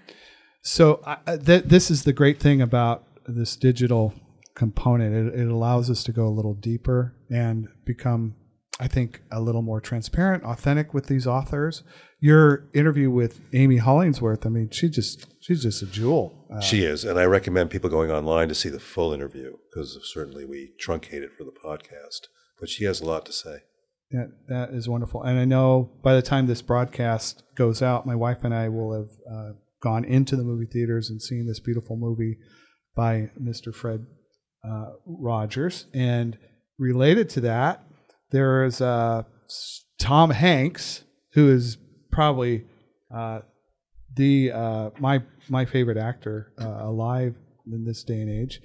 So 0.63 1.03
th- 1.27 1.65
this 1.65 1.91
is 1.91 2.05
the 2.05 2.13
great 2.13 2.41
thing 2.41 2.61
about 2.61 3.05
this 3.27 3.57
digital 3.57 4.15
component. 4.55 5.35
It, 5.35 5.41
it 5.41 5.49
allows 5.49 5.91
us 5.91 6.03
to 6.05 6.13
go 6.13 6.27
a 6.27 6.31
little 6.31 6.55
deeper 6.55 7.15
and 7.31 7.69
become, 7.85 8.35
I 8.81 8.89
think, 8.89 9.23
a 9.31 9.41
little 9.41 9.63
more 9.63 9.81
transparent, 9.81 10.45
authentic 10.45 10.93
with 10.93 11.07
these 11.07 11.27
authors. 11.27 11.83
Your 12.21 12.69
interview 12.75 13.11
with 13.11 13.41
Amy 13.53 13.77
Hollingsworth, 13.77 14.45
I 14.45 14.49
mean, 14.49 14.71
she 14.71 14.89
just 14.89 15.27
she's 15.41 15.63
just 15.63 15.83
a 15.83 15.87
jewel. 15.87 16.47
Uh, 16.53 16.61
She 16.61 16.83
is, 16.83 17.05
and 17.05 17.19
I 17.19 17.25
recommend 17.25 17.71
people 17.71 17.89
going 17.91 18.11
online 18.11 18.49
to 18.49 18.55
see 18.55 18.69
the 18.69 18.81
full 18.81 19.13
interview 19.13 19.57
because 19.71 19.99
certainly 20.03 20.45
we 20.45 20.73
truncate 20.85 21.23
it 21.23 21.31
for 21.37 21.45
the 21.45 21.53
podcast. 21.53 22.27
But 22.59 22.69
she 22.69 22.85
has 22.85 23.01
a 23.01 23.05
lot 23.07 23.25
to 23.27 23.33
say. 23.33 23.59
that, 24.11 24.31
that 24.49 24.71
is 24.71 24.89
wonderful. 24.89 25.23
And 25.23 25.39
I 25.39 25.45
know 25.45 25.93
by 26.03 26.15
the 26.17 26.23
time 26.23 26.47
this 26.47 26.63
broadcast 26.63 27.45
goes 27.55 27.83
out, 27.83 28.05
my 28.07 28.17
wife 28.17 28.43
and 28.43 28.53
I 28.53 28.69
will 28.69 28.93
have 28.93 29.11
uh, 29.33 29.53
gone 29.81 30.05
into 30.05 30.35
the 30.35 30.43
movie 30.43 30.67
theaters 30.67 31.11
and 31.11 31.23
seen 31.23 31.47
this 31.47 31.61
beautiful 31.61 31.97
movie 31.97 32.39
by 32.97 33.31
Mr. 33.41 33.73
Fred 33.73 34.07
uh, 34.69 34.87
Rogers. 35.07 35.87
And 35.95 36.37
related 36.79 37.29
to 37.31 37.41
that, 37.43 37.85
there 38.33 38.65
is 38.65 38.81
uh, 38.81 39.23
Tom 40.01 40.31
Hanks, 40.31 41.05
who 41.35 41.49
is 41.49 41.77
probably 42.11 42.65
uh, 43.15 43.41
the 44.15 44.53
uh, 44.53 44.91
my 44.99 45.23
my 45.49 45.65
favorite 45.65 45.97
actor 45.97 46.53
uh, 46.61 46.85
alive 46.85 47.35
in 47.67 47.85
this 47.85 48.03
day 48.05 48.21
and 48.21 48.31
age. 48.31 48.61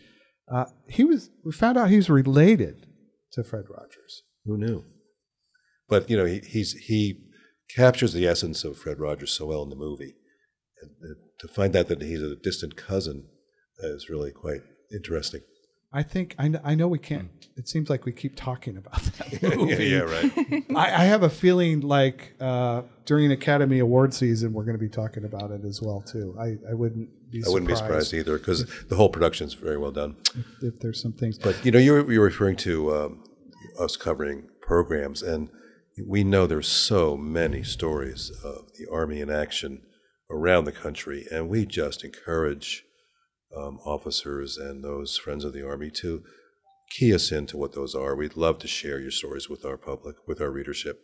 Uh, 0.52 0.66
he 0.88 1.04
was 1.04 1.30
we 1.46 1.52
found 1.52 1.78
out 1.78 1.90
he's 1.90 2.10
related 2.10 2.86
to 3.34 3.44
Fred 3.44 3.66
Rogers. 3.70 4.24
Who 4.46 4.58
knew? 4.58 4.84
But 5.88 6.10
you 6.10 6.18
know, 6.18 6.26
he, 6.26 6.40
he's 6.40 6.74
he 6.74 7.20
captures 7.76 8.14
the 8.14 8.28
essence 8.28 8.64
of 8.64 8.78
Fred 8.78 9.00
Rogers 9.00 9.32
so 9.32 9.46
well 9.48 9.64
in 9.64 9.70
the 9.70 9.76
movie, 9.76 10.16
and 10.82 11.16
to 11.40 11.48
find 11.48 11.76
out 11.76 11.88
that 11.88 12.02
he's 12.02 12.22
a 12.22 12.36
distant 12.36 12.76
cousin 12.76 13.28
is 13.80 14.10
really 14.10 14.32
quite 14.32 14.62
interesting. 14.94 15.42
I 15.94 16.04
think 16.04 16.36
I, 16.40 16.52
I 16.64 16.76
know 16.76 16.88
we 16.88 16.98
can't. 17.00 17.30
It 17.56 17.70
seems 17.70 17.88
like 17.88 18.04
we 18.04 18.12
keep 18.12 18.36
talking 18.36 18.78
about 18.78 19.00
that 19.04 19.42
yeah, 19.44 19.56
movie. 19.56 19.86
yeah, 19.86 20.00
right. 20.00 20.64
I, 20.76 21.04
I 21.04 21.06
have 21.06 21.22
a 21.22 21.30
feeling 21.30 21.82
like 21.82 22.34
uh, 22.40 22.82
during 23.06 23.32
Academy 23.32 23.78
Award 23.78 24.12
season 24.14 24.54
we're 24.54 24.64
going 24.64 24.78
to 24.78 24.84
be 24.84 24.90
talking 24.90 25.24
about 25.24 25.52
it 25.52 25.64
as 25.64 25.80
well 25.82 26.02
too. 26.02 26.36
I, 26.40 26.58
I 26.70 26.74
wouldn't 26.74 27.10
be. 27.30 27.40
I 27.40 27.42
Surprised 27.42 27.54
wouldn't 27.54 27.70
be 27.70 27.76
surprised 27.76 28.14
either 28.16 28.38
because 28.40 28.66
the 28.90 28.96
whole 28.96 29.10
production's 29.10 29.54
very 29.54 29.78
well 29.78 29.92
done. 29.92 30.16
if 30.64 30.80
there's 30.80 31.00
some 31.00 31.14
things. 31.14 31.38
But 31.38 31.64
you 31.64 31.72
know, 31.72 31.80
you're 31.80 32.12
you 32.12 32.20
were 32.20 32.26
referring 32.26 32.56
to 32.58 32.96
um, 32.96 33.24
us 33.80 33.96
covering 33.96 34.48
programs, 34.62 35.22
and 35.22 35.50
we 36.08 36.24
know 36.24 36.48
there's 36.48 36.68
so 36.68 37.16
many 37.16 37.62
stories 37.64 38.32
of 38.44 38.74
the 38.80 38.88
Army 38.92 39.22
in 39.22 39.30
action 39.30 39.84
around 40.32 40.66
the 40.66 40.72
country, 40.72 41.28
and 41.32 41.50
we 41.50 41.68
just 41.68 42.04
encourage 42.04 42.84
um, 43.56 43.80
officers 43.86 44.58
and 44.58 44.84
those 44.84 45.18
friends 45.18 45.44
of 45.46 45.54
the 45.54 45.66
Army 45.66 45.90
to 45.92 46.24
key 46.92 47.14
us 47.14 47.32
into 47.32 47.58
what 47.58 47.74
those 47.74 47.96
are. 47.96 48.16
We'd 48.16 48.38
love 48.38 48.60
to 48.60 48.68
share 48.68 49.00
your 49.00 49.12
stories 49.12 49.50
with 49.50 49.66
our 49.66 49.78
public, 49.78 50.16
with 50.28 50.42
our 50.42 50.52
readership. 50.52 51.00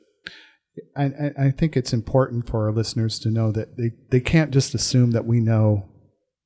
I, 0.95 1.31
I, 1.37 1.51
think 1.51 1.75
it's 1.75 1.93
important 1.93 2.47
for 2.47 2.65
our 2.65 2.71
listeners 2.71 3.19
to 3.19 3.31
know 3.31 3.51
that 3.51 3.75
they, 3.75 3.91
they 4.11 4.21
can't 4.21 4.51
just 4.51 4.73
assume 4.73 5.11
that 5.11 5.25
we 5.25 5.41
know 5.41 5.89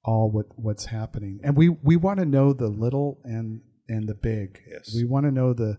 all 0.03 0.31
what, 0.31 0.47
what's 0.55 0.85
happening, 0.85 1.39
and 1.43 1.55
we, 1.55 1.69
we 1.69 1.97
want 1.97 2.19
to 2.19 2.25
know 2.25 2.51
the 2.51 2.67
little 2.67 3.19
and 3.23 3.61
and 3.87 4.07
the 4.07 4.15
big. 4.15 4.61
Yes. 4.69 4.93
We 4.95 5.05
want 5.05 5.25
to 5.25 5.31
know 5.31 5.53
the 5.53 5.77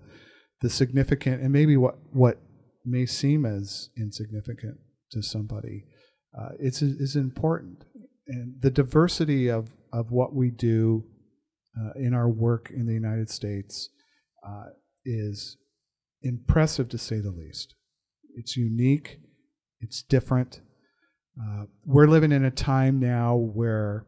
the 0.61 0.71
significant 0.71 1.43
and 1.43 1.53
maybe 1.53 1.77
what 1.77 1.97
what 2.13 2.41
may 2.85 3.07
seem 3.07 3.45
as 3.45 3.91
insignificant 3.97 4.79
to 5.13 5.23
somebody. 5.23 5.85
Uh, 6.39 6.51
it's 6.59 6.83
is 6.83 7.17
important, 7.17 7.85
and 8.29 8.61
the 8.61 8.71
diversity 8.71 9.49
of 9.49 9.75
of 9.95 10.11
what 10.11 10.35
we 10.35 10.51
do 10.51 11.05
uh, 11.79 11.93
in 11.97 12.13
our 12.13 12.29
work 12.29 12.71
in 12.75 12.87
the 12.87 12.93
United 12.93 13.31
States 13.31 13.89
uh, 14.47 14.65
is 15.05 15.57
impressive 16.23 16.89
to 16.89 16.99
say 16.99 17.21
the 17.21 17.31
least. 17.31 17.75
It's 18.37 18.57
unique. 18.57 19.21
It's 19.81 20.03
different. 20.03 20.61
Uh, 21.41 21.65
we're 21.85 22.09
living 22.09 22.33
in 22.33 22.45
a 22.45 22.51
time 22.51 22.99
now 22.99 23.37
where 23.37 24.07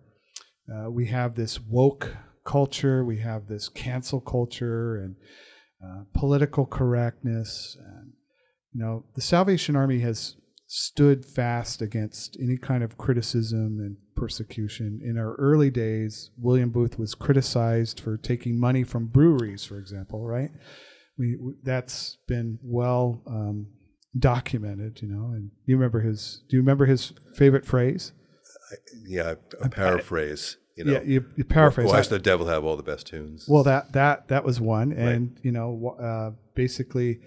uh, 0.73 0.91
we 0.91 1.07
have 1.07 1.35
this 1.35 1.61
woke 1.61 2.17
culture, 2.45 3.05
we 3.05 3.19
have 3.19 3.47
this 3.47 3.69
cancel 3.69 4.21
culture, 4.21 4.97
and 4.97 5.17
uh, 5.85 6.05
political 6.15 6.67
correctness. 6.67 7.77
And 7.79 8.13
you 8.73 8.81
know, 8.83 9.05
the 9.15 9.21
Salvation 9.21 9.77
Army 9.77 10.01
has 10.01 10.37
stood 10.67 11.25
fast 11.25 11.81
against 11.81 12.37
any 12.43 12.57
kind 12.57 12.83
of 12.83 12.99
criticism 12.99 13.79
and 13.81 13.97
persecution. 14.17 15.01
In 15.05 15.19
our 15.19 15.35
early 15.35 15.71
days, 15.71 16.31
William 16.39 16.71
Booth 16.71 16.99
was 16.99 17.15
criticized 17.15 18.01
for 18.01 18.17
taking 18.17 18.59
money 18.59 18.83
from 18.83 19.07
breweries, 19.07 19.65
for 19.65 19.79
example. 19.79 20.27
Right? 20.27 20.51
We, 21.19 21.37
that's 21.63 22.19
been 22.27 22.59
well 22.63 23.23
um, 23.27 23.69
documented. 24.19 25.01
You 25.03 25.09
know, 25.09 25.27
and 25.33 25.51
you 25.67 25.77
remember 25.77 26.01
his? 26.01 26.43
Do 26.49 26.57
you 26.57 26.61
remember 26.63 26.87
his 26.87 27.13
favorite 27.35 27.65
phrase? 27.65 28.13
Yeah, 29.07 29.35
a 29.61 29.69
paraphrase. 29.69 30.57
You 30.77 30.85
know, 30.85 30.93
yeah, 30.93 31.03
you, 31.03 31.25
you 31.37 31.45
paraphrase. 31.45 31.89
Why 31.89 31.97
does 31.97 32.11
the 32.11 32.19
devil 32.19 32.47
have 32.49 32.65
all 32.65 32.77
the 32.77 32.83
best 32.83 33.07
tunes? 33.07 33.47
Well, 33.49 33.63
that 33.63 33.93
that 33.93 34.29
that 34.29 34.45
was 34.45 34.61
one, 34.61 34.93
and 34.93 35.39
you 35.43 35.51
know, 35.51 35.97
uh, 35.99 36.37
basically, 36.55 37.21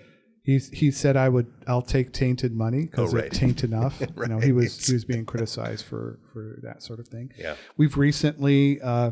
he 0.49 0.57
he 0.73 0.91
said 0.91 1.15
I 1.15 1.29
would 1.29 1.47
I'll 1.67 1.81
take 1.81 2.11
tainted 2.13 2.53
money 2.55 2.85
because 2.85 3.13
Oh, 3.13 3.17
right. 3.17 3.25
it 3.25 3.33
taint 3.33 3.63
enough. 3.63 4.01
You 4.17 4.27
know, 4.27 4.39
he 4.39 4.51
was 4.51 4.85
he 4.87 4.93
was 4.93 5.05
being 5.05 5.25
criticized 5.25 5.85
for 5.85 6.19
for 6.33 6.59
that 6.63 6.81
sort 6.83 6.99
of 6.99 7.07
thing. 7.07 7.31
Yeah. 7.37 7.55
we've 7.77 7.97
recently 7.97 8.81
uh, 8.81 9.11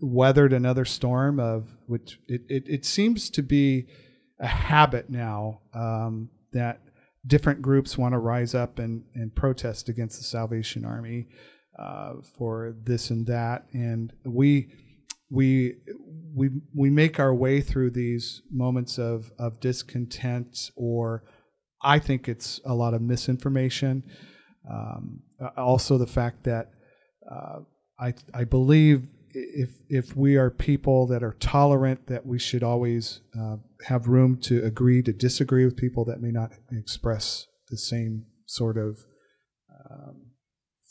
weathered 0.00 0.52
another 0.52 0.84
storm 0.84 1.40
of 1.40 1.70
which 1.86 2.18
it, 2.28 2.42
it 2.48 2.64
it 2.68 2.84
seems 2.84 3.30
to 3.30 3.42
be 3.42 3.86
a 4.38 4.46
habit 4.46 5.08
now 5.10 5.60
um, 5.74 6.30
that 6.52 6.80
different 7.26 7.62
groups 7.62 7.96
want 7.96 8.12
to 8.12 8.18
rise 8.18 8.54
up 8.54 8.78
and 8.78 9.04
and 9.14 9.34
protest 9.34 9.88
against 9.88 10.18
the 10.18 10.24
Salvation 10.24 10.84
Army 10.84 11.28
uh, 11.78 12.14
for 12.36 12.74
this 12.84 13.10
and 13.10 13.26
that, 13.26 13.66
and 13.72 14.12
we 14.24 14.68
we 15.34 15.74
we 16.34 16.50
we 16.74 16.90
make 16.90 17.18
our 17.20 17.34
way 17.34 17.60
through 17.60 17.90
these 17.90 18.42
moments 18.50 18.98
of 18.98 19.30
of 19.38 19.60
discontent 19.60 20.70
or 20.76 21.24
I 21.82 21.98
think 21.98 22.28
it's 22.28 22.60
a 22.64 22.74
lot 22.74 22.94
of 22.94 23.02
misinformation. 23.02 24.04
Um, 24.70 25.20
also, 25.56 25.98
the 25.98 26.06
fact 26.06 26.44
that 26.44 26.70
uh, 27.30 27.60
I 28.00 28.14
I 28.32 28.44
believe 28.44 29.06
if 29.34 29.70
if 29.88 30.16
we 30.16 30.36
are 30.36 30.50
people 30.50 31.06
that 31.08 31.22
are 31.22 31.36
tolerant, 31.40 32.06
that 32.06 32.24
we 32.24 32.38
should 32.38 32.62
always 32.62 33.20
uh, 33.38 33.56
have 33.86 34.08
room 34.08 34.38
to 34.42 34.64
agree 34.64 35.02
to 35.02 35.12
disagree 35.12 35.64
with 35.64 35.76
people 35.76 36.04
that 36.06 36.22
may 36.22 36.30
not 36.30 36.52
express 36.72 37.46
the 37.68 37.76
same 37.76 38.24
sort 38.46 38.78
of 38.78 38.98
um, 39.90 40.30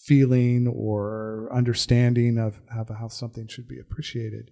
feeling 0.06 0.68
or 0.68 1.50
understanding 1.54 2.38
of, 2.38 2.62
how 2.70 3.08
something 3.08 3.48
should 3.48 3.68
be 3.68 3.80
appreciated. 3.80 4.52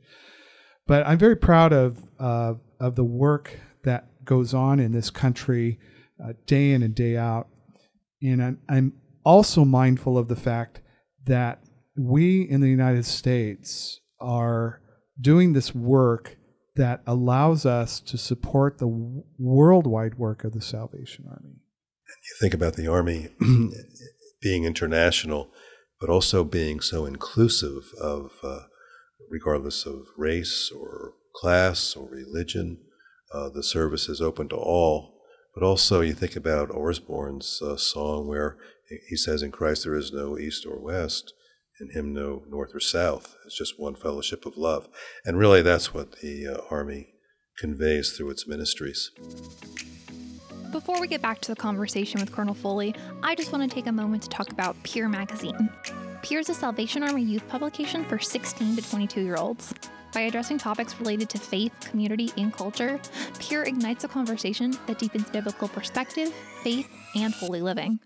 But 0.88 1.06
I'm 1.06 1.18
very 1.18 1.36
proud 1.36 1.74
of 1.74 2.04
uh, 2.20 2.56
of 2.80 2.96
the 2.96 3.04
work 3.04 3.60
that 3.84 4.26
goes 4.26 4.54
on 4.54 4.80
in 4.80 4.92
this 4.92 5.10
country 5.10 5.80
uh, 6.24 6.34
day 6.46 6.72
in 6.72 6.84
and 6.84 6.96
day 6.96 7.18
out, 7.18 7.48
and 8.22 8.44
I'm, 8.44 8.60
I'm 8.68 8.94
also 9.24 9.64
mindful 9.66 10.18
of 10.18 10.28
the 10.28 10.36
fact 10.36 10.82
that 11.26 11.64
we 11.96 12.42
in 12.42 12.62
the 12.62 12.70
United 12.70 13.06
States 13.06 14.00
are 14.20 14.82
doing 15.20 15.54
this 15.54 15.76
work 15.76 16.38
that 16.76 17.02
allows 17.06 17.66
us 17.66 18.00
to 18.00 18.18
support 18.18 18.78
the 18.78 18.88
worldwide 19.38 20.18
work 20.18 20.44
of 20.44 20.54
the 20.54 20.62
Salvation 20.62 21.26
Army. 21.30 21.50
And 21.50 22.24
you 22.24 22.36
think 22.40 22.54
about 22.54 22.76
the 22.76 22.88
army 22.88 23.30
being 24.42 24.66
international, 24.66 25.52
but 26.00 26.10
also 26.10 26.44
being 26.44 26.80
so 26.80 27.06
inclusive 27.06 27.92
of, 28.00 28.32
uh, 28.44 28.62
regardless 29.30 29.86
of 29.86 30.08
race 30.18 30.72
or 30.72 31.14
class 31.36 31.96
or 31.96 32.10
religion, 32.10 32.80
uh, 33.34 33.50
the 33.50 33.64
service 33.64 34.10
is 34.10 34.22
open 34.22 34.50
to 34.50 34.56
all. 34.56 35.22
But 35.54 35.64
also, 35.64 36.02
you 36.02 36.14
think 36.14 36.36
about 36.36 36.72
Osborne's 36.72 37.62
uh, 37.62 37.78
song 37.78 38.28
where 38.28 38.58
he 39.10 39.16
says, 39.16 39.42
"In 39.42 39.52
Christ 39.52 39.84
there 39.84 39.96
is 39.96 40.12
no 40.12 40.38
east 40.38 40.66
or 40.66 40.80
west, 40.80 41.34
in 41.80 41.90
Him 41.92 42.14
no 42.14 42.44
north 42.50 42.74
or 42.74 42.80
south. 42.80 43.36
It's 43.46 43.58
just 43.58 43.80
one 43.80 43.96
fellowship 43.96 44.46
of 44.46 44.58
love." 44.58 44.88
And 45.26 45.38
really, 45.38 45.62
that's 45.62 45.94
what 45.94 46.20
the 46.22 46.48
uh, 46.48 46.62
army 46.70 47.14
conveys 47.58 48.14
through 48.14 48.32
its 48.32 48.48
ministries. 48.48 49.12
Before 50.72 51.02
we 51.02 51.08
get 51.08 51.22
back 51.22 51.42
to 51.42 51.52
the 51.52 51.56
conversation 51.56 52.22
with 52.22 52.32
Colonel 52.32 52.54
Foley, 52.54 52.96
I 53.22 53.36
just 53.36 53.52
want 53.52 53.70
to 53.70 53.76
take 53.76 53.88
a 53.88 53.92
moment 53.92 54.24
to 54.24 54.30
talk 54.30 54.54
about 54.54 54.82
Peer 54.84 55.10
Magazine. 55.10 55.70
Peer 56.24 56.40
is 56.40 56.48
a 56.48 56.54
Salvation 56.54 57.04
Army 57.04 57.24
youth 57.24 57.46
publication 57.50 58.06
for 58.06 58.18
16 58.18 58.78
to 58.78 58.90
22 58.90 59.20
year 59.20 59.36
olds. 59.36 59.74
By 60.14 60.22
addressing 60.22 60.58
topics 60.58 60.98
related 60.98 61.28
to 61.32 61.40
faith, 61.40 61.74
community, 61.82 62.32
and 62.38 62.54
culture, 62.54 63.02
Peer 63.38 63.64
ignites 63.64 64.06
a 64.06 64.08
conversation 64.08 64.74
that 64.88 64.98
deepens 64.98 65.30
biblical 65.30 65.68
perspective, 65.68 66.34
faith, 66.64 66.90
and 67.18 67.34
holy 67.34 67.62
living. 67.62 68.00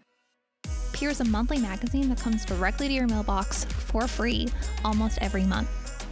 Peer 0.92 1.12
is 1.12 1.20
a 1.20 1.26
monthly 1.26 1.60
magazine 1.60 2.10
that 2.10 2.20
comes 2.20 2.46
directly 2.46 2.88
to 2.88 2.94
your 2.96 3.08
mailbox 3.08 3.66
for 3.66 4.08
free 4.08 4.48
almost 4.84 5.20
every 5.22 5.44
month. 5.44 5.70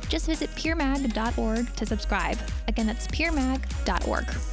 Just 0.08 0.28
visit 0.28 0.52
peermag.org 0.52 1.76
to 1.76 1.86
subscribe. 1.88 2.38
Again, 2.68 2.86
that's 2.86 3.08
peermag.org. 3.08 4.53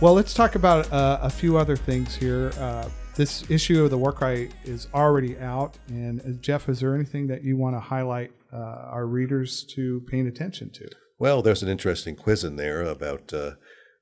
Well, 0.00 0.14
let's 0.14 0.34
talk 0.34 0.54
about 0.54 0.92
uh, 0.92 1.18
a 1.22 1.30
few 1.30 1.56
other 1.56 1.76
things 1.76 2.14
here. 2.14 2.52
Uh, 2.58 2.88
this 3.14 3.48
issue 3.50 3.84
of 3.84 3.90
the 3.90 3.96
War 3.98 4.12
Cry 4.12 4.48
is 4.64 4.88
already 4.92 5.38
out, 5.38 5.78
and 5.88 6.20
uh, 6.20 6.24
Jeff, 6.40 6.68
is 6.68 6.80
there 6.80 6.94
anything 6.94 7.26
that 7.28 7.42
you 7.42 7.56
want 7.56 7.76
to 7.76 7.80
highlight 7.80 8.32
uh, 8.52 8.56
our 8.56 9.06
readers 9.06 9.64
to 9.74 10.02
paying 10.08 10.26
attention 10.26 10.70
to? 10.70 10.88
Well, 11.18 11.40
there's 11.42 11.62
an 11.62 11.68
interesting 11.68 12.16
quiz 12.16 12.44
in 12.44 12.56
there 12.56 12.82
about 12.82 13.32
uh, 13.32 13.52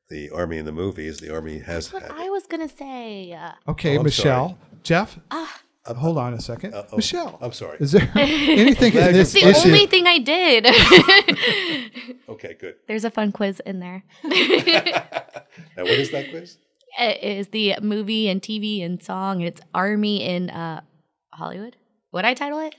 the 0.08 0.30
Army 0.30 0.58
in 0.58 0.64
the 0.64 0.72
movies. 0.72 1.20
The 1.20 1.32
Army 1.32 1.58
has 1.58 1.90
That's 1.90 1.92
What 2.08 2.16
had. 2.16 2.26
I 2.26 2.30
was 2.30 2.46
gonna 2.46 2.68
say. 2.68 3.32
Uh, 3.32 3.52
Okay, 3.68 3.96
Oh, 3.96 4.00
I'm 4.00 4.04
Michelle, 4.04 4.58
Jeff. 4.82 5.18
Ah. 5.30 5.60
Uh, 5.84 5.94
hold 5.94 6.16
on 6.16 6.32
a 6.32 6.36
2nd 6.36 6.72
Uh-oh. 6.74 6.96
Michelle. 6.96 7.38
I'm 7.40 7.52
sorry. 7.52 7.76
Is 7.80 7.90
there 7.92 8.08
anything 8.14 8.92
in 8.94 9.12
this 9.12 9.34
It's 9.34 9.42
the 9.44 9.50
issue? 9.50 9.68
only 9.68 9.86
thing 9.86 10.06
I 10.06 10.18
did. 10.18 10.66
Okay, 12.28 12.54
good. 12.58 12.76
There's 12.88 13.04
a 13.04 13.10
fun 13.10 13.30
quiz 13.32 13.60
in 13.60 13.78
there. 13.80 14.02
Now, 15.76 15.82
what 15.84 15.90
is 15.90 16.10
that 16.12 16.30
quiz? 16.30 16.56
It 16.98 17.22
is 17.22 17.48
the 17.48 17.76
movie 17.82 18.28
and 18.28 18.40
TV 18.40 18.84
and 18.84 19.02
song. 19.02 19.42
It's 19.42 19.60
Army 19.74 20.24
in 20.24 20.48
uh, 20.50 20.80
Hollywood. 21.32 21.76
What 22.10 22.24
I 22.24 22.32
title 22.34 22.58
it? 22.60 22.74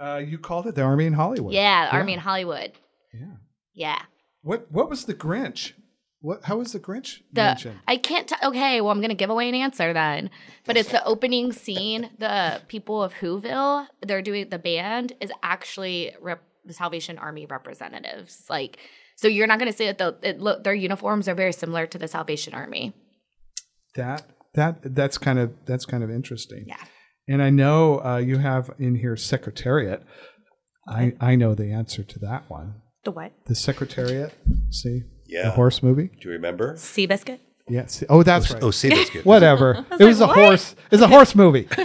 Uh, 0.00 0.16
you 0.26 0.38
called 0.38 0.66
it 0.66 0.74
the 0.74 0.82
Army 0.82 1.06
in 1.06 1.12
Hollywood. 1.12 1.52
Yeah, 1.52 1.88
Army 1.92 2.12
in 2.14 2.18
Hollywood. 2.18 2.72
Yeah. 3.14 3.26
Yeah. 3.74 4.02
What 4.42 4.66
What 4.70 4.90
was 4.90 5.04
the 5.04 5.14
Grinch? 5.14 5.72
What? 6.26 6.44
How 6.44 6.56
was 6.56 6.72
the 6.72 6.80
Grinch 6.80 7.20
The 7.32 7.42
mentioned? 7.42 7.78
I 7.86 7.98
can't. 7.98 8.26
T- 8.26 8.34
okay, 8.42 8.80
well 8.80 8.90
I'm 8.90 9.00
gonna 9.00 9.14
give 9.14 9.30
away 9.30 9.48
an 9.48 9.54
answer 9.54 9.92
then. 9.92 10.28
But 10.64 10.76
it's 10.76 10.90
the 10.90 11.04
opening 11.04 11.52
scene. 11.52 12.10
The 12.18 12.62
people 12.66 13.00
of 13.00 13.14
Whoville, 13.14 13.86
they're 14.04 14.22
doing 14.22 14.48
the 14.48 14.58
band 14.58 15.12
is 15.20 15.30
actually 15.44 16.16
rep- 16.20 16.42
the 16.64 16.72
Salvation 16.72 17.16
Army 17.16 17.46
representatives. 17.46 18.44
Like, 18.50 18.78
so 19.14 19.28
you're 19.28 19.46
not 19.46 19.60
gonna 19.60 19.72
say 19.72 19.86
that 19.86 19.98
the 19.98 20.16
it 20.28 20.40
look 20.40 20.64
their 20.64 20.74
uniforms 20.74 21.28
are 21.28 21.34
very 21.36 21.52
similar 21.52 21.86
to 21.86 21.96
the 21.96 22.08
Salvation 22.08 22.54
Army. 22.54 22.92
That 23.94 24.24
that 24.54 24.96
that's 24.96 25.18
kind 25.18 25.38
of 25.38 25.52
that's 25.64 25.86
kind 25.86 26.02
of 26.02 26.10
interesting. 26.10 26.64
Yeah. 26.66 26.82
And 27.28 27.40
I 27.40 27.50
know 27.50 28.04
uh, 28.04 28.16
you 28.16 28.38
have 28.38 28.72
in 28.80 28.96
here 28.96 29.16
Secretariat. 29.16 30.02
I 30.88 31.12
I 31.20 31.36
know 31.36 31.54
the 31.54 31.70
answer 31.70 32.02
to 32.02 32.18
that 32.18 32.50
one. 32.50 32.82
The 33.04 33.12
what? 33.12 33.30
The 33.44 33.54
Secretariat. 33.54 34.34
See. 34.72 35.02
Yeah. 35.28 35.42
The 35.44 35.50
horse 35.50 35.82
movie. 35.82 36.08
Do 36.20 36.28
you 36.28 36.30
remember? 36.34 36.74
Seabiscuit? 36.74 37.40
Yes. 37.68 38.04
Oh, 38.08 38.22
that's 38.22 38.52
right. 38.52 38.62
Oh, 38.62 38.68
Seabiscuit. 38.68 39.24
Whatever. 39.24 39.84
it 39.98 40.04
was 40.04 40.20
a 40.20 40.26
horse. 40.26 40.76
It's 40.90 41.02
a 41.02 41.08
horse 41.08 41.34
movie. 41.34 41.68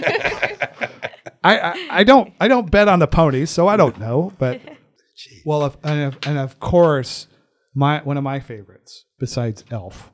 I, 1.43 1.57
I 1.59 1.87
I 1.89 2.03
don't 2.03 2.33
I 2.39 2.47
don't 2.47 2.69
bet 2.69 2.87
on 2.87 2.99
the 2.99 3.07
ponies, 3.07 3.49
so 3.49 3.67
I 3.67 3.77
don't 3.77 3.97
know. 3.99 4.31
But 4.37 4.61
well, 5.45 5.65
if, 5.65 5.77
and 5.83 6.13
of, 6.13 6.19
and 6.27 6.37
of 6.37 6.59
course, 6.59 7.27
my 7.73 7.99
one 8.03 8.17
of 8.17 8.23
my 8.23 8.39
favorites 8.39 9.05
besides 9.19 9.63
Elf, 9.71 10.11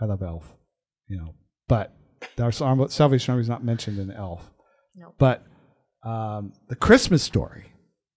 I 0.00 0.04
love 0.04 0.22
Elf. 0.22 0.54
you 1.08 1.18
know, 1.18 1.34
but 1.68 1.92
our 2.40 2.52
Salvation 2.52 3.32
Army 3.32 3.42
is 3.42 3.48
not 3.48 3.64
mentioned 3.64 3.98
in 3.98 4.10
Elf. 4.12 4.48
Nope. 4.96 5.14
But 5.18 5.44
um, 6.04 6.52
the 6.68 6.76
Christmas 6.76 7.22
story, 7.22 7.64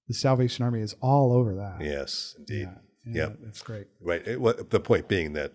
the 0.08 0.14
Salvation 0.14 0.64
Army 0.64 0.82
is 0.82 0.96
all 1.02 1.34
over 1.34 1.56
that. 1.56 1.84
Yes, 1.84 2.36
indeed. 2.38 2.68
yeah, 2.68 2.76
Yep. 3.16 3.38
that's 3.44 3.62
great. 3.62 3.88
Right. 4.02 4.26
It- 4.28 4.42
what, 4.42 4.70
the 4.70 4.80
point 4.80 5.08
being 5.08 5.34
that 5.34 5.54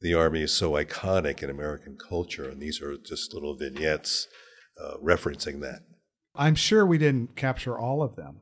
the 0.00 0.14
Army 0.14 0.42
is 0.42 0.52
so 0.52 0.72
iconic 0.72 1.42
in 1.42 1.50
American 1.50 1.96
culture, 1.96 2.48
and 2.48 2.60
these 2.60 2.80
are 2.82 2.96
just 2.98 3.32
little 3.32 3.56
vignettes 3.56 4.28
uh, 4.82 4.94
referencing 5.02 5.60
that. 5.60 5.80
I'm 6.34 6.54
sure 6.56 6.84
we 6.84 6.98
didn't 6.98 7.36
capture 7.36 7.78
all 7.78 8.02
of 8.02 8.16
them. 8.16 8.40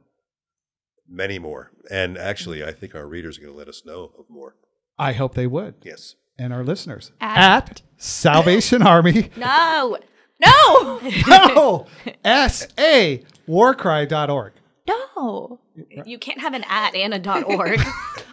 Many 1.08 1.38
more. 1.38 1.70
And 1.90 2.16
actually, 2.16 2.64
I 2.64 2.72
think 2.72 2.94
our 2.94 3.06
readers 3.06 3.38
are 3.38 3.42
going 3.42 3.52
to 3.52 3.58
let 3.58 3.68
us 3.68 3.82
know 3.84 4.12
of 4.18 4.24
more. 4.30 4.56
I 4.98 5.12
hope 5.12 5.34
they 5.34 5.46
would, 5.46 5.74
Yes. 5.82 6.14
and 6.38 6.52
our 6.52 6.64
listeners 6.64 7.12
At- 7.20 7.68
at 7.70 7.82
Salvation 7.96 8.82
Army. 8.94 9.30
No. 9.36 9.98
No, 10.44 11.00
no, 11.28 11.86
S 12.24 12.66
A 12.78 13.22
warcry.org. 13.46 14.52
no. 14.88 15.60
You 16.04 16.18
can't 16.18 16.40
have 16.40 16.52
an 16.54 16.64
at 16.68 16.94
and 16.96 17.14
a 17.14 17.18
dot 17.18 17.44
org. 17.44 17.80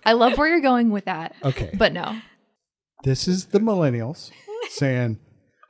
I 0.05 0.13
love 0.13 0.37
where 0.37 0.47
you're 0.47 0.61
going 0.61 0.89
with 0.91 1.05
that. 1.05 1.35
Okay, 1.43 1.71
But 1.77 1.93
no. 1.93 2.17
this 3.03 3.27
is 3.27 3.45
the 3.47 3.59
millennials 3.59 4.31
saying, 4.69 5.19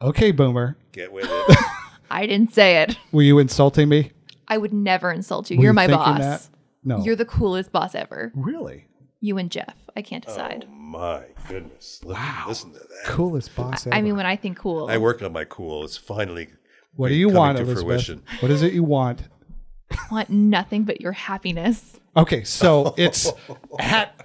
"Okay, 0.02 0.32
boomer, 0.32 0.78
Get 0.92 1.12
with 1.12 1.26
it. 1.30 1.58
I 2.12 2.26
didn't 2.26 2.54
say 2.54 2.82
it. 2.84 2.96
were 3.12 3.22
you 3.22 3.40
insulting 3.40 3.90
me? 3.90 4.12
I 4.48 4.58
would 4.58 4.74
never 4.74 5.12
insult 5.12 5.50
you. 5.52 5.58
Were 5.58 5.64
You're 5.64 5.72
you 5.72 5.76
my 5.76 5.88
thinking 5.88 6.04
boss. 6.06 6.20
that? 6.20 6.48
No, 6.84 7.04
You're 7.04 7.16
the 7.16 7.26
coolest 7.26 7.72
boss 7.72 7.94
ever. 7.94 8.32
really 8.36 8.88
You 9.22 9.38
and 9.38 9.52
Jeff. 9.52 9.76
I 9.96 10.02
can't 10.02 10.26
decide. 10.26 10.66
oh, 10.68 10.72
my 10.74 11.24
goodness. 11.48 12.00
Listen, 12.04 12.24
listen 12.48 12.74
to 12.74 12.80
that. 12.80 13.04
coolest 13.06 13.56
boss 13.56 13.86
ever. 13.86 13.96
I 13.96 14.02
mean, 14.02 14.16
when 14.16 14.26
I 14.26 14.36
think 14.36 14.58
cool, 14.58 14.90
I 14.90 14.98
work 14.98 15.22
on 15.22 15.34
my 15.34 15.44
cool. 15.46 15.84
It's 15.84 15.98
finally 15.98 16.48
what 16.96 17.10
do 17.10 17.16
you 17.16 17.28
coming 17.28 17.38
want, 17.38 17.58
to 17.58 17.64
Elizabeth? 17.64 17.84
fruition. 17.86 18.24
What 18.40 18.50
is 18.52 18.64
it 18.64 18.74
you 18.74 18.84
want? 18.84 19.28
I 19.92 19.98
want 20.12 20.30
nothing 20.32 20.84
but 20.84 21.00
your 21.02 21.12
happiness. 21.12 21.99
Okay, 22.18 22.44
so 22.44 22.94
it's 22.98 23.32
at 23.80 24.16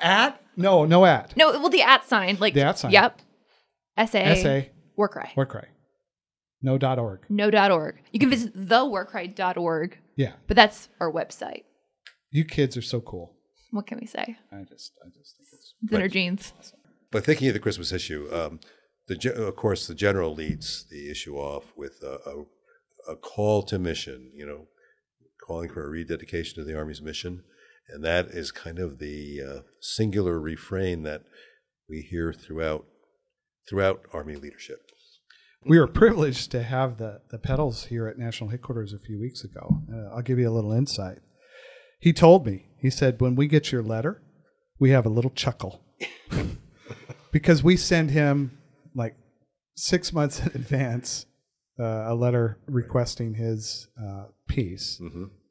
at 0.00 0.40
no 0.56 0.84
no 0.84 1.04
at 1.04 1.36
No, 1.36 1.50
well, 1.52 1.68
the 1.70 1.82
at 1.82 2.04
sign, 2.08 2.36
like 2.40 2.54
The 2.54 2.62
at 2.62 2.78
sign. 2.78 2.90
Yep. 2.92 3.18
sa 3.18 4.02
S 4.02 4.14
A 4.14 4.18
S 4.24 4.44
A 4.44 4.70
Warcry. 4.96 5.30
warcry 5.36 5.68
no 6.62 6.76
dot 6.76 6.98
org. 6.98 7.20
No 7.30 7.50
dot 7.50 7.70
org. 7.70 7.96
You 8.12 8.20
can 8.20 8.28
visit 8.30 8.52
thewarcry.org, 8.54 9.98
Yeah, 10.16 10.32
but 10.46 10.56
that's 10.56 10.88
our 11.00 11.10
website. 11.10 11.64
you 12.30 12.44
kids 12.44 12.76
are 12.76 12.82
so 12.82 13.00
cool. 13.00 13.34
What 13.70 13.86
can 13.86 13.98
we 13.98 14.06
say? 14.06 14.36
I 14.52 14.62
just 14.68 14.92
I 15.04 15.08
just 15.08 15.36
think 15.36 15.48
it's 15.52 15.74
It's 15.82 15.92
in 15.92 16.00
our 16.02 16.08
genes. 16.08 16.52
But 17.10 17.24
thinking 17.24 17.48
of 17.48 17.54
the 17.54 17.60
Christmas 17.60 17.92
issue, 17.92 18.28
um, 18.32 18.60
the 19.08 19.16
ge- 19.16 19.26
of 19.26 19.56
course 19.56 19.86
the 19.86 19.94
general 19.94 20.34
leads 20.34 20.84
the 20.90 21.10
issue 21.10 21.36
off 21.36 21.72
with 21.76 22.02
a, 22.02 22.18
a, 22.28 23.12
a 23.12 23.16
call 23.16 23.62
to 23.64 23.78
mission. 23.78 24.30
You 24.34 24.46
know, 24.46 24.66
calling 25.46 25.70
for 25.70 25.86
a 25.86 25.90
rededication 25.90 26.56
to 26.56 26.64
the 26.64 26.76
Army's 26.76 27.02
mission, 27.02 27.42
and 27.88 28.04
that 28.04 28.26
is 28.26 28.52
kind 28.52 28.78
of 28.78 28.98
the 28.98 29.40
uh, 29.42 29.60
singular 29.80 30.38
refrain 30.40 31.02
that 31.02 31.22
we 31.88 32.02
hear 32.02 32.32
throughout 32.32 32.86
throughout 33.68 34.04
Army 34.12 34.36
leadership. 34.36 34.80
We 35.64 35.78
were 35.78 35.86
privileged 35.86 36.50
to 36.52 36.62
have 36.62 36.96
the, 36.96 37.20
the 37.30 37.38
Peddles 37.38 37.86
here 37.86 38.06
at 38.06 38.18
National 38.18 38.48
Headquarters 38.50 38.94
a 38.94 38.98
few 38.98 39.20
weeks 39.20 39.44
ago. 39.44 39.82
Uh, 39.92 40.14
I'll 40.14 40.22
give 40.22 40.38
you 40.38 40.48
a 40.48 40.52
little 40.52 40.72
insight. 40.72 41.18
He 42.00 42.14
told 42.14 42.46
me, 42.46 42.66
he 42.78 42.88
said, 42.88 43.20
when 43.20 43.34
we 43.34 43.46
get 43.46 43.70
your 43.70 43.82
letter, 43.82 44.22
we 44.78 44.90
have 44.90 45.04
a 45.04 45.10
little 45.10 45.30
chuckle. 45.30 45.82
because 47.30 47.62
we 47.62 47.76
send 47.76 48.10
him 48.10 48.58
like 48.94 49.16
six 49.76 50.12
months 50.12 50.40
in 50.46 50.46
advance 50.48 51.26
uh, 51.78 52.04
a 52.06 52.14
letter 52.14 52.58
requesting 52.66 53.34
his 53.34 53.88
uh, 54.02 54.24
piece. 54.48 55.00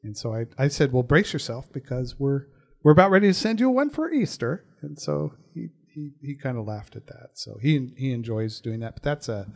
And 0.02 0.16
so 0.16 0.34
I, 0.34 0.46
I 0.58 0.68
said, 0.68 0.92
well, 0.92 1.02
brace 1.02 1.32
yourself 1.32 1.66
because 1.72 2.18
we're, 2.18 2.46
we're 2.82 2.92
about 2.92 3.10
ready 3.10 3.28
to 3.28 3.34
send 3.34 3.60
you 3.60 3.68
one 3.70 3.90
for 3.90 4.10
Easter. 4.10 4.64
And 4.82 4.98
so 4.98 5.34
he, 5.54 5.68
he, 5.94 6.12
he 6.22 6.34
kind 6.34 6.56
of 6.56 6.66
laughed 6.66 6.96
at 6.96 7.06
that. 7.08 7.30
So 7.34 7.58
he, 7.60 7.92
he 7.96 8.12
enjoys 8.12 8.60
doing 8.60 8.80
that. 8.80 8.94
But 8.94 9.02
that's 9.02 9.28
a, 9.28 9.46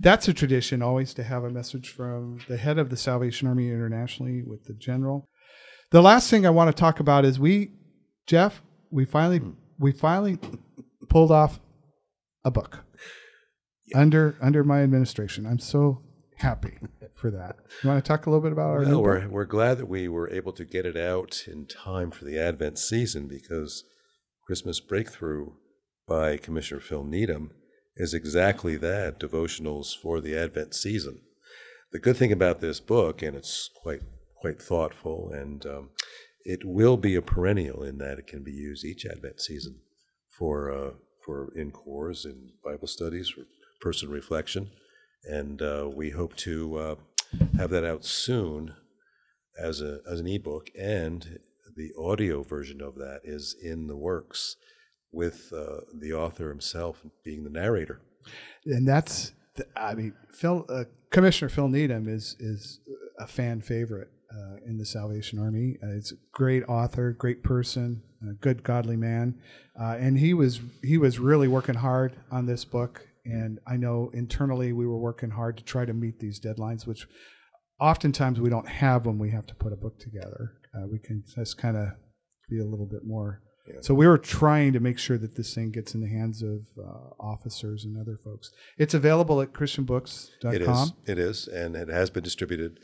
that's 0.00 0.28
a 0.28 0.32
tradition 0.32 0.80
always 0.80 1.12
to 1.14 1.22
have 1.22 1.44
a 1.44 1.50
message 1.50 1.90
from 1.90 2.40
the 2.48 2.56
head 2.56 2.78
of 2.78 2.88
the 2.88 2.96
Salvation 2.96 3.48
Army 3.48 3.68
internationally 3.68 4.42
with 4.42 4.64
the 4.64 4.74
general. 4.74 5.28
The 5.90 6.02
last 6.02 6.30
thing 6.30 6.46
I 6.46 6.50
want 6.50 6.74
to 6.74 6.80
talk 6.80 7.00
about 7.00 7.26
is 7.26 7.38
we, 7.38 7.72
Jeff, 8.26 8.62
we 8.90 9.04
finally 9.04 9.42
we 9.78 9.92
finally 9.92 10.38
pulled 11.08 11.30
off 11.30 11.60
a 12.44 12.50
book 12.50 12.84
under 13.94 14.36
under 14.40 14.64
my 14.64 14.82
administration. 14.82 15.46
I'm 15.46 15.58
so 15.58 16.02
happy 16.36 16.78
for 17.22 17.30
that. 17.30 17.56
You 17.82 17.88
want 17.88 18.04
to 18.04 18.08
talk 18.08 18.26
a 18.26 18.30
little 18.30 18.42
bit 18.42 18.52
about 18.52 18.70
our 18.70 18.84
new 18.84 19.00
Well, 19.00 19.20
book? 19.20 19.22
we're, 19.24 19.28
we're 19.28 19.44
glad 19.46 19.78
that 19.78 19.86
we 19.86 20.08
were 20.08 20.28
able 20.30 20.52
to 20.52 20.64
get 20.64 20.84
it 20.84 20.96
out 20.96 21.44
in 21.46 21.66
time 21.66 22.10
for 22.10 22.24
the 22.24 22.38
Advent 22.38 22.78
season 22.78 23.28
because 23.28 23.84
Christmas 24.46 24.80
Breakthrough 24.80 25.52
by 26.06 26.36
Commissioner 26.36 26.80
Phil 26.80 27.04
Needham 27.04 27.52
is 27.96 28.12
exactly 28.12 28.76
that 28.76 29.20
devotionals 29.20 29.96
for 29.96 30.20
the 30.20 30.36
Advent 30.36 30.74
season. 30.74 31.20
The 31.92 32.00
good 32.00 32.16
thing 32.16 32.32
about 32.32 32.60
this 32.60 32.80
book, 32.80 33.22
and 33.22 33.36
it's 33.36 33.70
quite 33.82 34.00
quite 34.40 34.60
thoughtful, 34.60 35.30
and 35.32 35.64
um, 35.66 35.90
it 36.44 36.60
will 36.64 36.96
be 36.96 37.14
a 37.14 37.22
perennial 37.22 37.84
in 37.84 37.98
that 37.98 38.18
it 38.18 38.26
can 38.26 38.42
be 38.42 38.50
used 38.50 38.84
each 38.84 39.06
Advent 39.06 39.40
season 39.40 39.76
for 40.36 40.72
uh, 40.72 40.90
for 41.24 41.52
in 41.54 41.70
corps 41.70 42.24
and 42.24 42.50
Bible 42.64 42.88
studies, 42.88 43.28
for 43.28 43.42
person 43.80 44.10
reflection, 44.10 44.70
and 45.24 45.62
uh, 45.62 45.88
we 45.94 46.10
hope 46.10 46.34
to 46.38 46.76
uh, 46.76 46.94
have 47.56 47.70
that 47.70 47.84
out 47.84 48.04
soon 48.04 48.74
as 49.58 49.80
a 49.80 50.00
as 50.10 50.20
an 50.20 50.26
ebook, 50.26 50.70
and 50.78 51.38
the 51.76 51.92
audio 51.98 52.42
version 52.42 52.80
of 52.80 52.96
that 52.96 53.20
is 53.24 53.54
in 53.62 53.86
the 53.86 53.96
works 53.96 54.56
with 55.10 55.52
uh, 55.52 55.80
the 55.94 56.12
author 56.12 56.48
himself 56.48 57.02
being 57.24 57.44
the 57.44 57.50
narrator. 57.50 58.00
and 58.66 58.86
that's 58.86 59.32
th- 59.56 59.68
I 59.76 59.94
mean 59.94 60.14
Phil 60.32 60.64
uh, 60.68 60.84
Commissioner 61.10 61.48
Phil 61.48 61.68
Needham 61.68 62.08
is 62.08 62.36
is 62.40 62.80
a 63.18 63.26
fan 63.26 63.60
favorite 63.60 64.08
uh, 64.32 64.56
in 64.66 64.78
the 64.78 64.86
Salvation 64.86 65.38
Army. 65.38 65.76
Uh, 65.82 65.88
it's 65.88 66.12
a 66.12 66.16
great 66.32 66.64
author, 66.64 67.12
great 67.12 67.42
person, 67.42 68.02
a 68.28 68.32
good 68.34 68.62
godly 68.62 68.96
man, 68.96 69.38
uh, 69.78 69.96
and 69.98 70.18
he 70.18 70.34
was 70.34 70.60
he 70.82 70.98
was 70.98 71.18
really 71.18 71.48
working 71.48 71.76
hard 71.76 72.12
on 72.30 72.46
this 72.46 72.64
book. 72.64 73.06
And 73.24 73.58
I 73.66 73.76
know 73.76 74.10
internally 74.12 74.72
we 74.72 74.86
were 74.86 74.98
working 74.98 75.30
hard 75.30 75.56
to 75.58 75.64
try 75.64 75.84
to 75.84 75.92
meet 75.92 76.18
these 76.18 76.40
deadlines, 76.40 76.86
which 76.86 77.06
oftentimes 77.80 78.40
we 78.40 78.50
don't 78.50 78.68
have 78.68 79.06
when 79.06 79.18
we 79.18 79.30
have 79.30 79.46
to 79.46 79.54
put 79.54 79.72
a 79.72 79.76
book 79.76 79.98
together. 79.98 80.52
Uh, 80.74 80.86
we 80.90 80.98
can 80.98 81.22
just 81.34 81.58
kind 81.58 81.76
of 81.76 81.88
be 82.48 82.60
a 82.60 82.64
little 82.64 82.86
bit 82.86 83.04
more. 83.04 83.42
So 83.80 83.94
we 83.94 84.08
were 84.08 84.18
trying 84.18 84.72
to 84.72 84.80
make 84.80 84.98
sure 84.98 85.16
that 85.18 85.36
this 85.36 85.54
thing 85.54 85.70
gets 85.70 85.94
in 85.94 86.00
the 86.00 86.08
hands 86.08 86.42
of 86.42 86.66
uh, 86.76 87.10
officers 87.20 87.84
and 87.84 87.96
other 87.96 88.18
folks. 88.24 88.50
It's 88.76 88.92
available 88.92 89.40
at 89.40 89.52
christianbooks.com. 89.52 90.52
It 90.52 90.62
is, 90.62 90.92
it 91.06 91.18
is, 91.18 91.48
and 91.48 91.76
it 91.76 91.88
has 91.88 92.10
been 92.10 92.24
distributed 92.24 92.80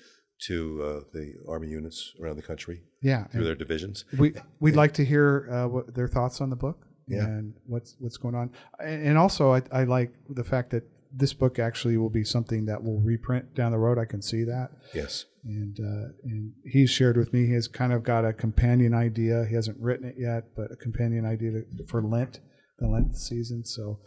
to 0.46 0.82
uh, 0.82 1.00
the 1.12 1.34
Army 1.48 1.68
units 1.68 2.14
around 2.22 2.36
the 2.36 2.42
country 2.42 2.82
Yeah, 3.02 3.24
through 3.26 3.44
their 3.44 3.56
divisions. 3.56 4.04
we 4.18 4.34
we'd 4.60 4.76
like 4.76 4.92
to 4.94 5.04
hear 5.04 5.48
uh, 5.50 5.68
what 5.68 5.94
their 5.96 6.06
thoughts 6.06 6.40
on 6.40 6.48
the 6.50 6.56
book 6.56 6.86
Yeah. 7.08 7.24
and 7.24 7.54
what's 7.66 7.96
what's 7.98 8.16
going 8.16 8.34
on. 8.34 8.50
And 8.80 9.16
also, 9.18 9.52
I, 9.54 9.62
I 9.72 9.84
like 9.84 10.12
the 10.28 10.44
fact 10.44 10.70
that 10.70 10.84
this 11.12 11.32
book 11.32 11.58
actually 11.58 11.96
will 11.96 12.10
be 12.10 12.24
something 12.24 12.66
that 12.66 12.82
will 12.82 13.00
reprint 13.00 13.54
down 13.54 13.72
the 13.72 13.78
road. 13.78 13.98
I 13.98 14.04
can 14.04 14.20
see 14.22 14.44
that. 14.44 14.68
Yes. 14.94 15.24
and 15.44 15.78
uh, 15.80 16.08
and 16.24 16.52
he's 16.64 16.90
shared 16.90 17.16
with 17.16 17.32
me 17.32 17.46
he 17.46 17.54
has 17.54 17.68
kind 17.68 17.92
of 17.92 18.02
got 18.02 18.24
a 18.24 18.32
companion 18.32 18.94
idea. 18.94 19.46
He 19.48 19.54
hasn't 19.54 19.78
written 19.80 20.06
it 20.08 20.16
yet, 20.18 20.44
but 20.54 20.70
a 20.70 20.76
companion 20.76 21.24
idea 21.24 21.52
to, 21.52 21.64
for 21.86 22.02
Lent, 22.02 22.40
the 22.78 22.88
Lent 22.88 23.16
season. 23.16 23.64
So 23.64 24.00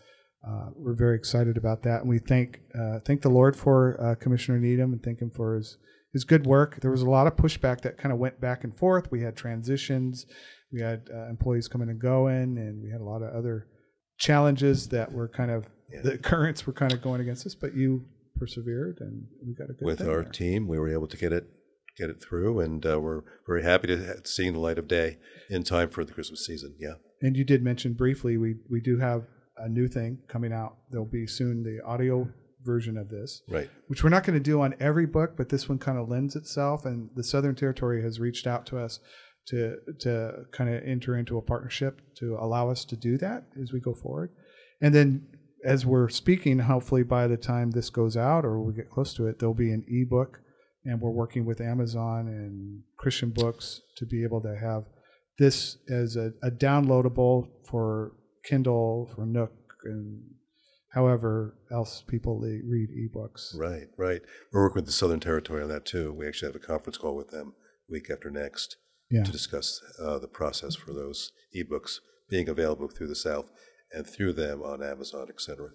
uh, 0.48 0.70
we're 0.76 0.96
very 0.96 1.16
excited 1.16 1.58
about 1.58 1.84
that, 1.84 2.02
and 2.02 2.10
we 2.10 2.20
thank 2.20 2.62
uh, 2.80 3.00
thank 3.06 3.22
the 3.22 3.30
Lord 3.30 3.56
for 3.56 4.00
uh, 4.00 4.16
Commissioner 4.16 4.60
Needham 4.60 4.94
and 4.94 5.02
thank 5.02 5.20
him 5.22 5.32
for 5.32 5.56
his 5.56 5.78
his 6.14 6.24
good 6.24 6.46
work. 6.46 6.80
There 6.82 6.92
was 6.92 7.02
a 7.02 7.10
lot 7.10 7.28
of 7.28 7.36
pushback 7.36 7.82
that 7.82 7.98
kind 7.98 8.12
of 8.12 8.20
went 8.20 8.42
back 8.42 8.64
and 8.64 8.78
forth. 8.78 9.12
We 9.12 9.22
had 9.22 9.36
transitions, 9.36 10.26
we 10.72 10.82
had 10.82 11.10
uh, 11.14 11.30
employees 11.30 11.68
coming 11.68 11.90
and 11.90 12.00
going, 12.00 12.58
and 12.58 12.84
we 12.84 12.92
had 12.92 13.02
a 13.02 13.06
lot 13.06 13.22
of 13.22 13.34
other 13.34 13.68
challenges 14.18 14.90
that 14.90 15.12
were 15.12 15.28
kind 15.28 15.52
of 15.52 15.68
the 16.04 16.18
currents 16.18 16.66
were 16.66 16.74
kind 16.74 16.94
of 16.94 17.02
going 17.02 17.22
against 17.22 17.46
us. 17.46 17.56
But 17.56 17.76
you 17.76 18.06
persevered, 18.38 18.98
and 19.02 19.26
we 19.46 19.54
got 19.54 19.70
a 19.70 19.74
good 19.74 19.86
With 19.86 20.02
our 20.02 20.24
there. 20.24 20.32
team, 20.32 20.68
we 20.68 20.80
were 20.80 20.92
able 20.92 21.08
to 21.08 21.18
get 21.18 21.34
it 21.34 21.46
get 21.98 22.10
it 22.10 22.22
through, 22.22 22.60
and 22.60 22.86
uh, 22.86 23.00
we're 23.00 23.22
very 23.46 23.64
happy 23.64 23.88
to 23.88 24.22
seeing 24.24 24.54
the 24.54 24.60
light 24.60 24.78
of 24.78 24.88
day 24.88 25.18
in 25.50 25.64
time 25.64 25.90
for 25.90 26.06
the 26.06 26.14
Christmas 26.14 26.46
season. 26.46 26.76
Yeah. 26.80 26.94
And 27.22 27.36
you 27.36 27.44
did 27.44 27.64
mention 27.64 27.94
briefly 27.94 28.38
we 28.38 28.56
we 28.70 28.82
do 28.82 28.98
have 29.00 29.24
a 29.58 29.70
new 29.70 29.88
thing 29.88 30.20
coming 30.28 30.54
out. 30.54 30.78
There'll 30.90 31.06
be 31.06 31.28
soon 31.28 31.64
the 31.64 31.80
audio 31.86 32.28
version 32.64 32.98
of 32.98 33.10
this, 33.10 33.42
Right. 33.50 33.70
which 33.88 34.04
we're 34.04 34.10
not 34.10 34.24
going 34.24 34.38
to 34.38 34.44
do 34.44 34.62
on 34.62 34.76
every 34.80 35.06
book, 35.06 35.36
but 35.38 35.50
this 35.50 35.68
one 35.68 35.80
kind 35.80 35.98
of 35.98 36.10
lends 36.10 36.36
itself. 36.36 36.86
And 36.86 37.10
the 37.16 37.24
Southern 37.24 37.56
Territory 37.56 38.02
has 38.04 38.20
reached 38.20 38.48
out 38.48 38.66
to 38.68 38.78
us 38.78 39.00
to 39.48 39.78
to 40.00 40.46
kind 40.52 40.70
of 40.74 40.84
enter 40.84 41.16
into 41.18 41.38
a 41.38 41.42
partnership 41.42 42.02
to 42.18 42.38
allow 42.40 42.70
us 42.70 42.86
to 42.86 42.96
do 42.96 43.18
that 43.18 43.46
as 43.62 43.74
we 43.74 43.80
go 43.80 43.94
forward. 43.94 44.30
And 44.80 44.94
then 44.94 45.28
as 45.64 45.86
we're 45.86 46.10
speaking, 46.10 46.60
hopefully 46.60 47.04
by 47.04 47.28
the 47.28 47.38
time 47.38 47.72
this 47.72 47.90
goes 47.90 48.16
out 48.18 48.46
or 48.46 48.60
we 48.62 48.74
get 48.74 48.90
close 48.90 49.14
to 49.16 49.28
it, 49.28 49.40
there'll 49.40 49.54
be 49.54 49.72
an 49.72 49.86
ebook, 49.88 50.40
and 50.86 51.00
we're 51.00 51.12
working 51.12 51.46
with 51.46 51.62
Amazon 51.62 52.28
and 52.28 52.82
Christian 52.98 53.30
Books 53.30 53.82
to 53.98 54.06
be 54.06 54.24
able 54.24 54.42
to 54.42 54.56
have 54.56 54.86
this 55.38 55.78
as 55.90 56.16
a, 56.16 56.34
a 56.44 56.50
downloadable 56.52 57.48
for 57.70 58.14
Kindle, 58.44 59.12
for 59.16 59.26
Nook, 59.26 59.54
and 59.86 60.22
however 60.94 61.56
else 61.72 62.04
people 62.08 62.40
they 62.40 62.60
read 62.64 62.90
ebooks. 62.90 63.56
Right, 63.58 63.88
right. 63.98 64.22
We're 64.52 64.64
working 64.64 64.76
with 64.82 64.86
the 64.86 64.92
Southern 64.92 65.20
Territory 65.20 65.62
on 65.64 65.70
that 65.70 65.86
too. 65.86 66.14
We 66.14 66.28
actually 66.28 66.50
have 66.52 66.56
a 66.62 66.66
conference 66.66 66.98
call 66.98 67.16
with 67.16 67.30
them 67.30 67.54
week 67.90 68.10
after 68.10 68.30
next 68.30 68.78
Yeah. 69.10 69.24
to 69.24 69.32
discuss 69.32 69.82
uh, 70.02 70.20
the 70.20 70.28
process 70.28 70.76
for 70.76 70.94
those 70.94 71.32
ebooks 71.56 72.00
being 72.30 72.48
available 72.50 72.88
through 72.88 73.08
the 73.10 73.16
South 73.16 73.52
and 73.94 74.08
through 74.08 74.34
them 74.34 74.62
on 74.64 74.82
Amazon, 74.82 75.28
et 75.30 75.42
cetera. 75.42 75.70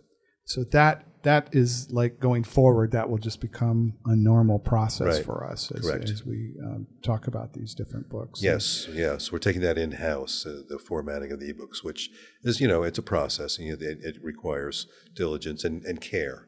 So 0.47 0.65
that 0.73 1.05
that 1.23 1.49
is 1.53 1.91
like 1.91 2.21
going 2.21 2.45
forward. 2.45 2.93
That 2.93 3.11
will 3.11 3.19
just 3.19 3.41
become 3.41 3.95
a 4.07 4.15
normal 4.15 4.61
process 4.61 5.17
Right. 5.17 5.25
for 5.25 5.45
us 5.45 5.73
as, 5.73 5.85
as 5.89 6.25
we 6.25 6.55
um, 6.65 6.87
talk 7.03 7.27
about 7.27 7.53
these 7.53 7.75
different 7.75 8.09
books. 8.09 8.41
Yes, 8.41 8.87
yes. 8.93 9.33
We're 9.33 9.41
taking 9.41 9.61
that 9.63 9.77
in 9.77 9.91
house, 9.93 10.47
uh, 10.47 10.63
the 10.69 10.79
formatting 10.79 11.33
of 11.33 11.41
the 11.41 11.53
ebooks, 11.53 11.83
which 11.83 12.11
is, 12.45 12.61
you 12.61 12.69
know, 12.69 12.85
it's 12.85 12.99
a 12.99 13.03
process 13.03 13.59
and 13.59 13.67
you 13.67 13.77
know, 13.77 13.85
it, 13.85 13.99
it 14.03 14.17
requires 14.23 14.87
diligence 15.17 15.65
and, 15.65 15.85
and 15.85 16.01
care. 16.01 16.47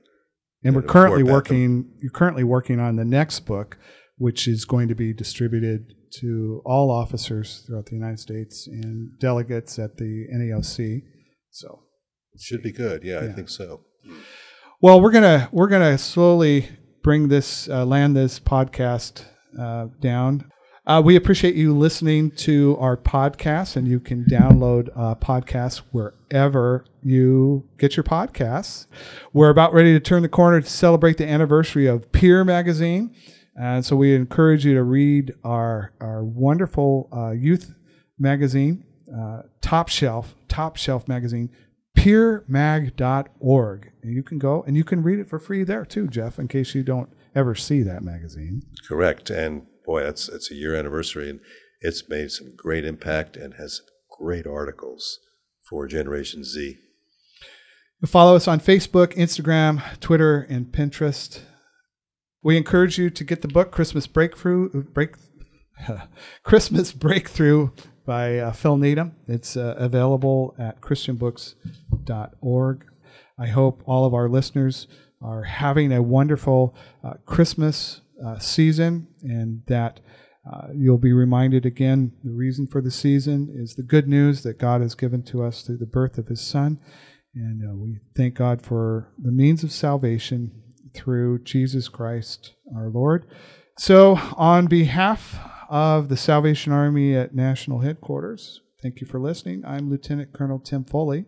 and 0.63 0.77
we're 0.77 0.83
currently 0.83 1.25
working. 1.25 1.91
You're 2.01 2.13
currently 2.13 2.45
working 2.45 2.79
on 2.79 2.95
the 2.95 3.05
next 3.05 3.41
book, 3.41 3.79
which 4.17 4.47
is 4.47 4.65
going 4.65 4.87
to 4.87 4.95
be 4.95 5.13
distributed 5.13 5.93
to 6.21 6.63
all 6.65 6.93
officers 6.93 7.65
throughout 7.67 7.87
the 7.87 7.97
United 7.97 8.21
States 8.21 8.69
and 8.69 9.19
delegates 9.19 9.77
at 9.79 9.97
the 9.97 10.27
NAOC. 10.33 11.03
So, 11.51 11.81
It 12.33 12.41
should 12.43 12.63
be 12.63 12.71
good. 12.73 13.03
Yeah, 13.03 13.21
I 13.29 13.33
think 13.33 13.49
so. 13.49 13.81
Well, 14.81 15.01
we're 15.01 15.11
gonna 15.11 15.49
we're 15.53 15.69
gonna 15.69 15.99
slowly 15.99 16.69
bring 17.03 17.29
this 17.29 17.69
uh, 17.69 17.85
land 17.85 18.17
this 18.17 18.39
podcast 18.39 19.25
uh, 19.59 19.89
down. 20.01 20.51
Uh, 20.87 21.03
we 21.05 21.17
appreciate 21.17 21.55
you 21.55 21.77
listening 21.77 22.31
to 22.31 22.77
our 22.81 22.97
podcast, 22.97 23.77
and 23.77 23.87
you 23.87 24.01
can 24.01 24.25
download 24.25 24.89
uh, 24.97 25.15
podcasts 25.17 25.83
wherever 25.93 26.85
you 27.03 27.69
get 27.77 27.95
your 27.97 28.05
podcasts. 28.05 28.87
We're 29.35 29.51
about 29.51 29.75
ready 29.75 29.93
to 29.93 30.01
turn 30.01 30.23
the 30.23 30.31
corner 30.31 30.61
to 30.61 30.67
celebrate 30.67 31.19
the 31.19 31.29
anniversary 31.29 31.87
of 31.87 32.11
Peer 32.13 32.43
Magazine, 32.43 33.15
and 33.55 33.85
so 33.85 33.97
we 33.97 34.15
encourage 34.15 34.65
you 34.65 34.75
to 34.75 34.83
read 34.83 35.35
our 35.45 35.93
our 36.01 36.25
wonderful 36.25 37.09
uh, 37.13 37.33
youth 37.33 37.75
magazine, 38.19 38.85
uh, 39.15 39.43
Top 39.61 39.89
Shelf, 39.89 40.35
Top 40.49 40.77
Shelf 40.77 41.07
magazine, 41.07 41.51
peermag.org. 41.97 43.91
And 44.03 44.15
you 44.15 44.23
can 44.23 44.39
go 44.39 44.63
and 44.67 44.77
you 44.77 44.85
can 44.85 45.03
read 45.03 45.19
it 45.19 45.29
for 45.29 45.39
free 45.39 45.65
there 45.65 45.85
too, 45.85 46.09
Jeff, 46.09 46.39
in 46.39 46.49
case 46.49 46.75
you 46.75 46.83
don't 46.83 47.11
ever 47.35 47.55
see 47.55 47.83
that 47.83 48.03
magazine. 48.03 48.63
Correct. 48.87 49.31
And 49.31 49.67
boy, 49.85 50.03
that's 50.03 50.29
it's 50.29 50.51
a 50.51 50.55
year 50.55 50.75
anniversary, 50.75 51.31
and 51.31 51.41
it's 51.81 52.09
made 52.09 52.31
some 52.31 52.55
great 52.57 52.85
impact 52.85 53.37
and 53.37 53.55
has 53.55 53.81
great 54.19 54.47
articles 54.47 55.19
for 55.69 55.87
Generation 55.87 56.45
Z. 56.45 56.77
Follow 58.07 58.37
us 58.37 58.47
on 58.47 58.61
Facebook, 58.61 59.15
Instagram, 59.15 59.83
Twitter, 59.99 60.47
and 60.49 60.67
Pinterest. 60.67 61.41
We 62.43 62.57
encourage 62.57 62.99
you 62.99 63.11
to 63.11 63.25
get 63.25 63.43
the 63.43 63.49
book 63.49 63.73
Christmas 63.73 64.07
Breakthrough 64.07 64.85
Break 64.85 65.15
Christmas 66.43 66.93
Breakthrough 66.93 67.71
by 68.09 68.39
uh, 68.39 68.51
Phil 68.53 68.79
Needham. 68.79 69.15
It's 69.29 69.55
uh, 69.55 69.75
available 69.77 70.57
at 70.59 70.81
christianbooks.org. 70.81 72.85
I 73.39 73.47
hope 73.49 73.83
all 73.85 74.07
of 74.07 74.15
our 74.15 74.31
listeners 74.31 74.87
are 75.21 75.43
having 75.43 75.93
a 75.93 76.01
wonderful 76.01 76.75
uh, 77.05 77.15
Christmas 77.27 78.01
uh, 78.25 78.39
season 78.39 79.09
and 79.23 79.61
that 79.67 80.01
uh, 80.51 80.69
you'll 80.75 80.97
be 80.97 81.13
reminded 81.13 81.67
again 81.67 82.13
the 82.25 82.33
reason 82.33 82.67
for 82.67 82.81
the 82.81 82.91
season 82.91 83.55
is 83.55 83.75
the 83.75 83.83
good 83.83 84.09
news 84.09 84.43
that 84.43 84.59
God 84.59 84.81
has 84.81 84.95
given 84.95 85.23
to 85.25 85.45
us 85.45 85.61
through 85.61 85.77
the 85.77 85.85
birth 85.85 86.17
of 86.17 86.29
his 86.29 86.41
son. 86.41 86.79
And 87.35 87.63
uh, 87.63 87.75
we 87.75 87.99
thank 88.17 88.37
God 88.37 88.63
for 88.63 89.13
the 89.23 89.33
means 89.33 89.63
of 89.63 89.71
salvation 89.71 90.63
through 90.95 91.41
Jesus 91.41 91.91
Christ 91.91 92.55
our 92.75 92.89
Lord. 92.89 93.27
So, 93.77 94.19
on 94.37 94.67
behalf 94.67 95.39
of 95.69 96.09
the 96.09 96.17
Salvation 96.17 96.73
Army 96.73 97.15
at 97.15 97.35
National 97.35 97.81
Headquarters, 97.81 98.63
thank 98.83 99.01
you 99.01 99.07
for 99.07 99.21
listening. 99.21 99.65
I'm 99.67 99.91
Lieutenant 99.91 100.33
Colonel 100.33 100.59
Tim 100.59 100.85
Foley. 100.85 101.27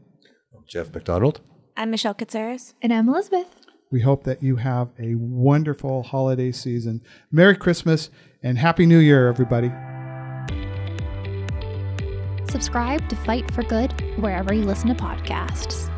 I'm 0.56 0.64
Jeff 0.66 0.92
McDonald. 0.94 1.40
I'm 1.76 1.90
Michelle 1.90 2.14
Katsaris. 2.14 2.74
And 2.82 2.92
I'm 2.92 3.08
Elizabeth. 3.08 3.46
We 3.90 4.00
hope 4.00 4.24
that 4.24 4.42
you 4.42 4.56
have 4.56 4.90
a 4.98 5.14
wonderful 5.16 6.04
holiday 6.04 6.52
season. 6.52 7.02
Merry 7.30 7.56
Christmas 7.56 8.08
and 8.42 8.56
Happy 8.56 8.86
New 8.86 8.98
Year, 8.98 9.28
everybody. 9.28 9.70
Subscribe 12.50 13.08
to 13.08 13.16
Fight 13.16 13.50
for 13.52 13.62
Good 13.62 13.92
wherever 14.20 14.54
you 14.54 14.64
listen 14.64 14.88
to 14.88 14.94
podcasts. 14.94 15.89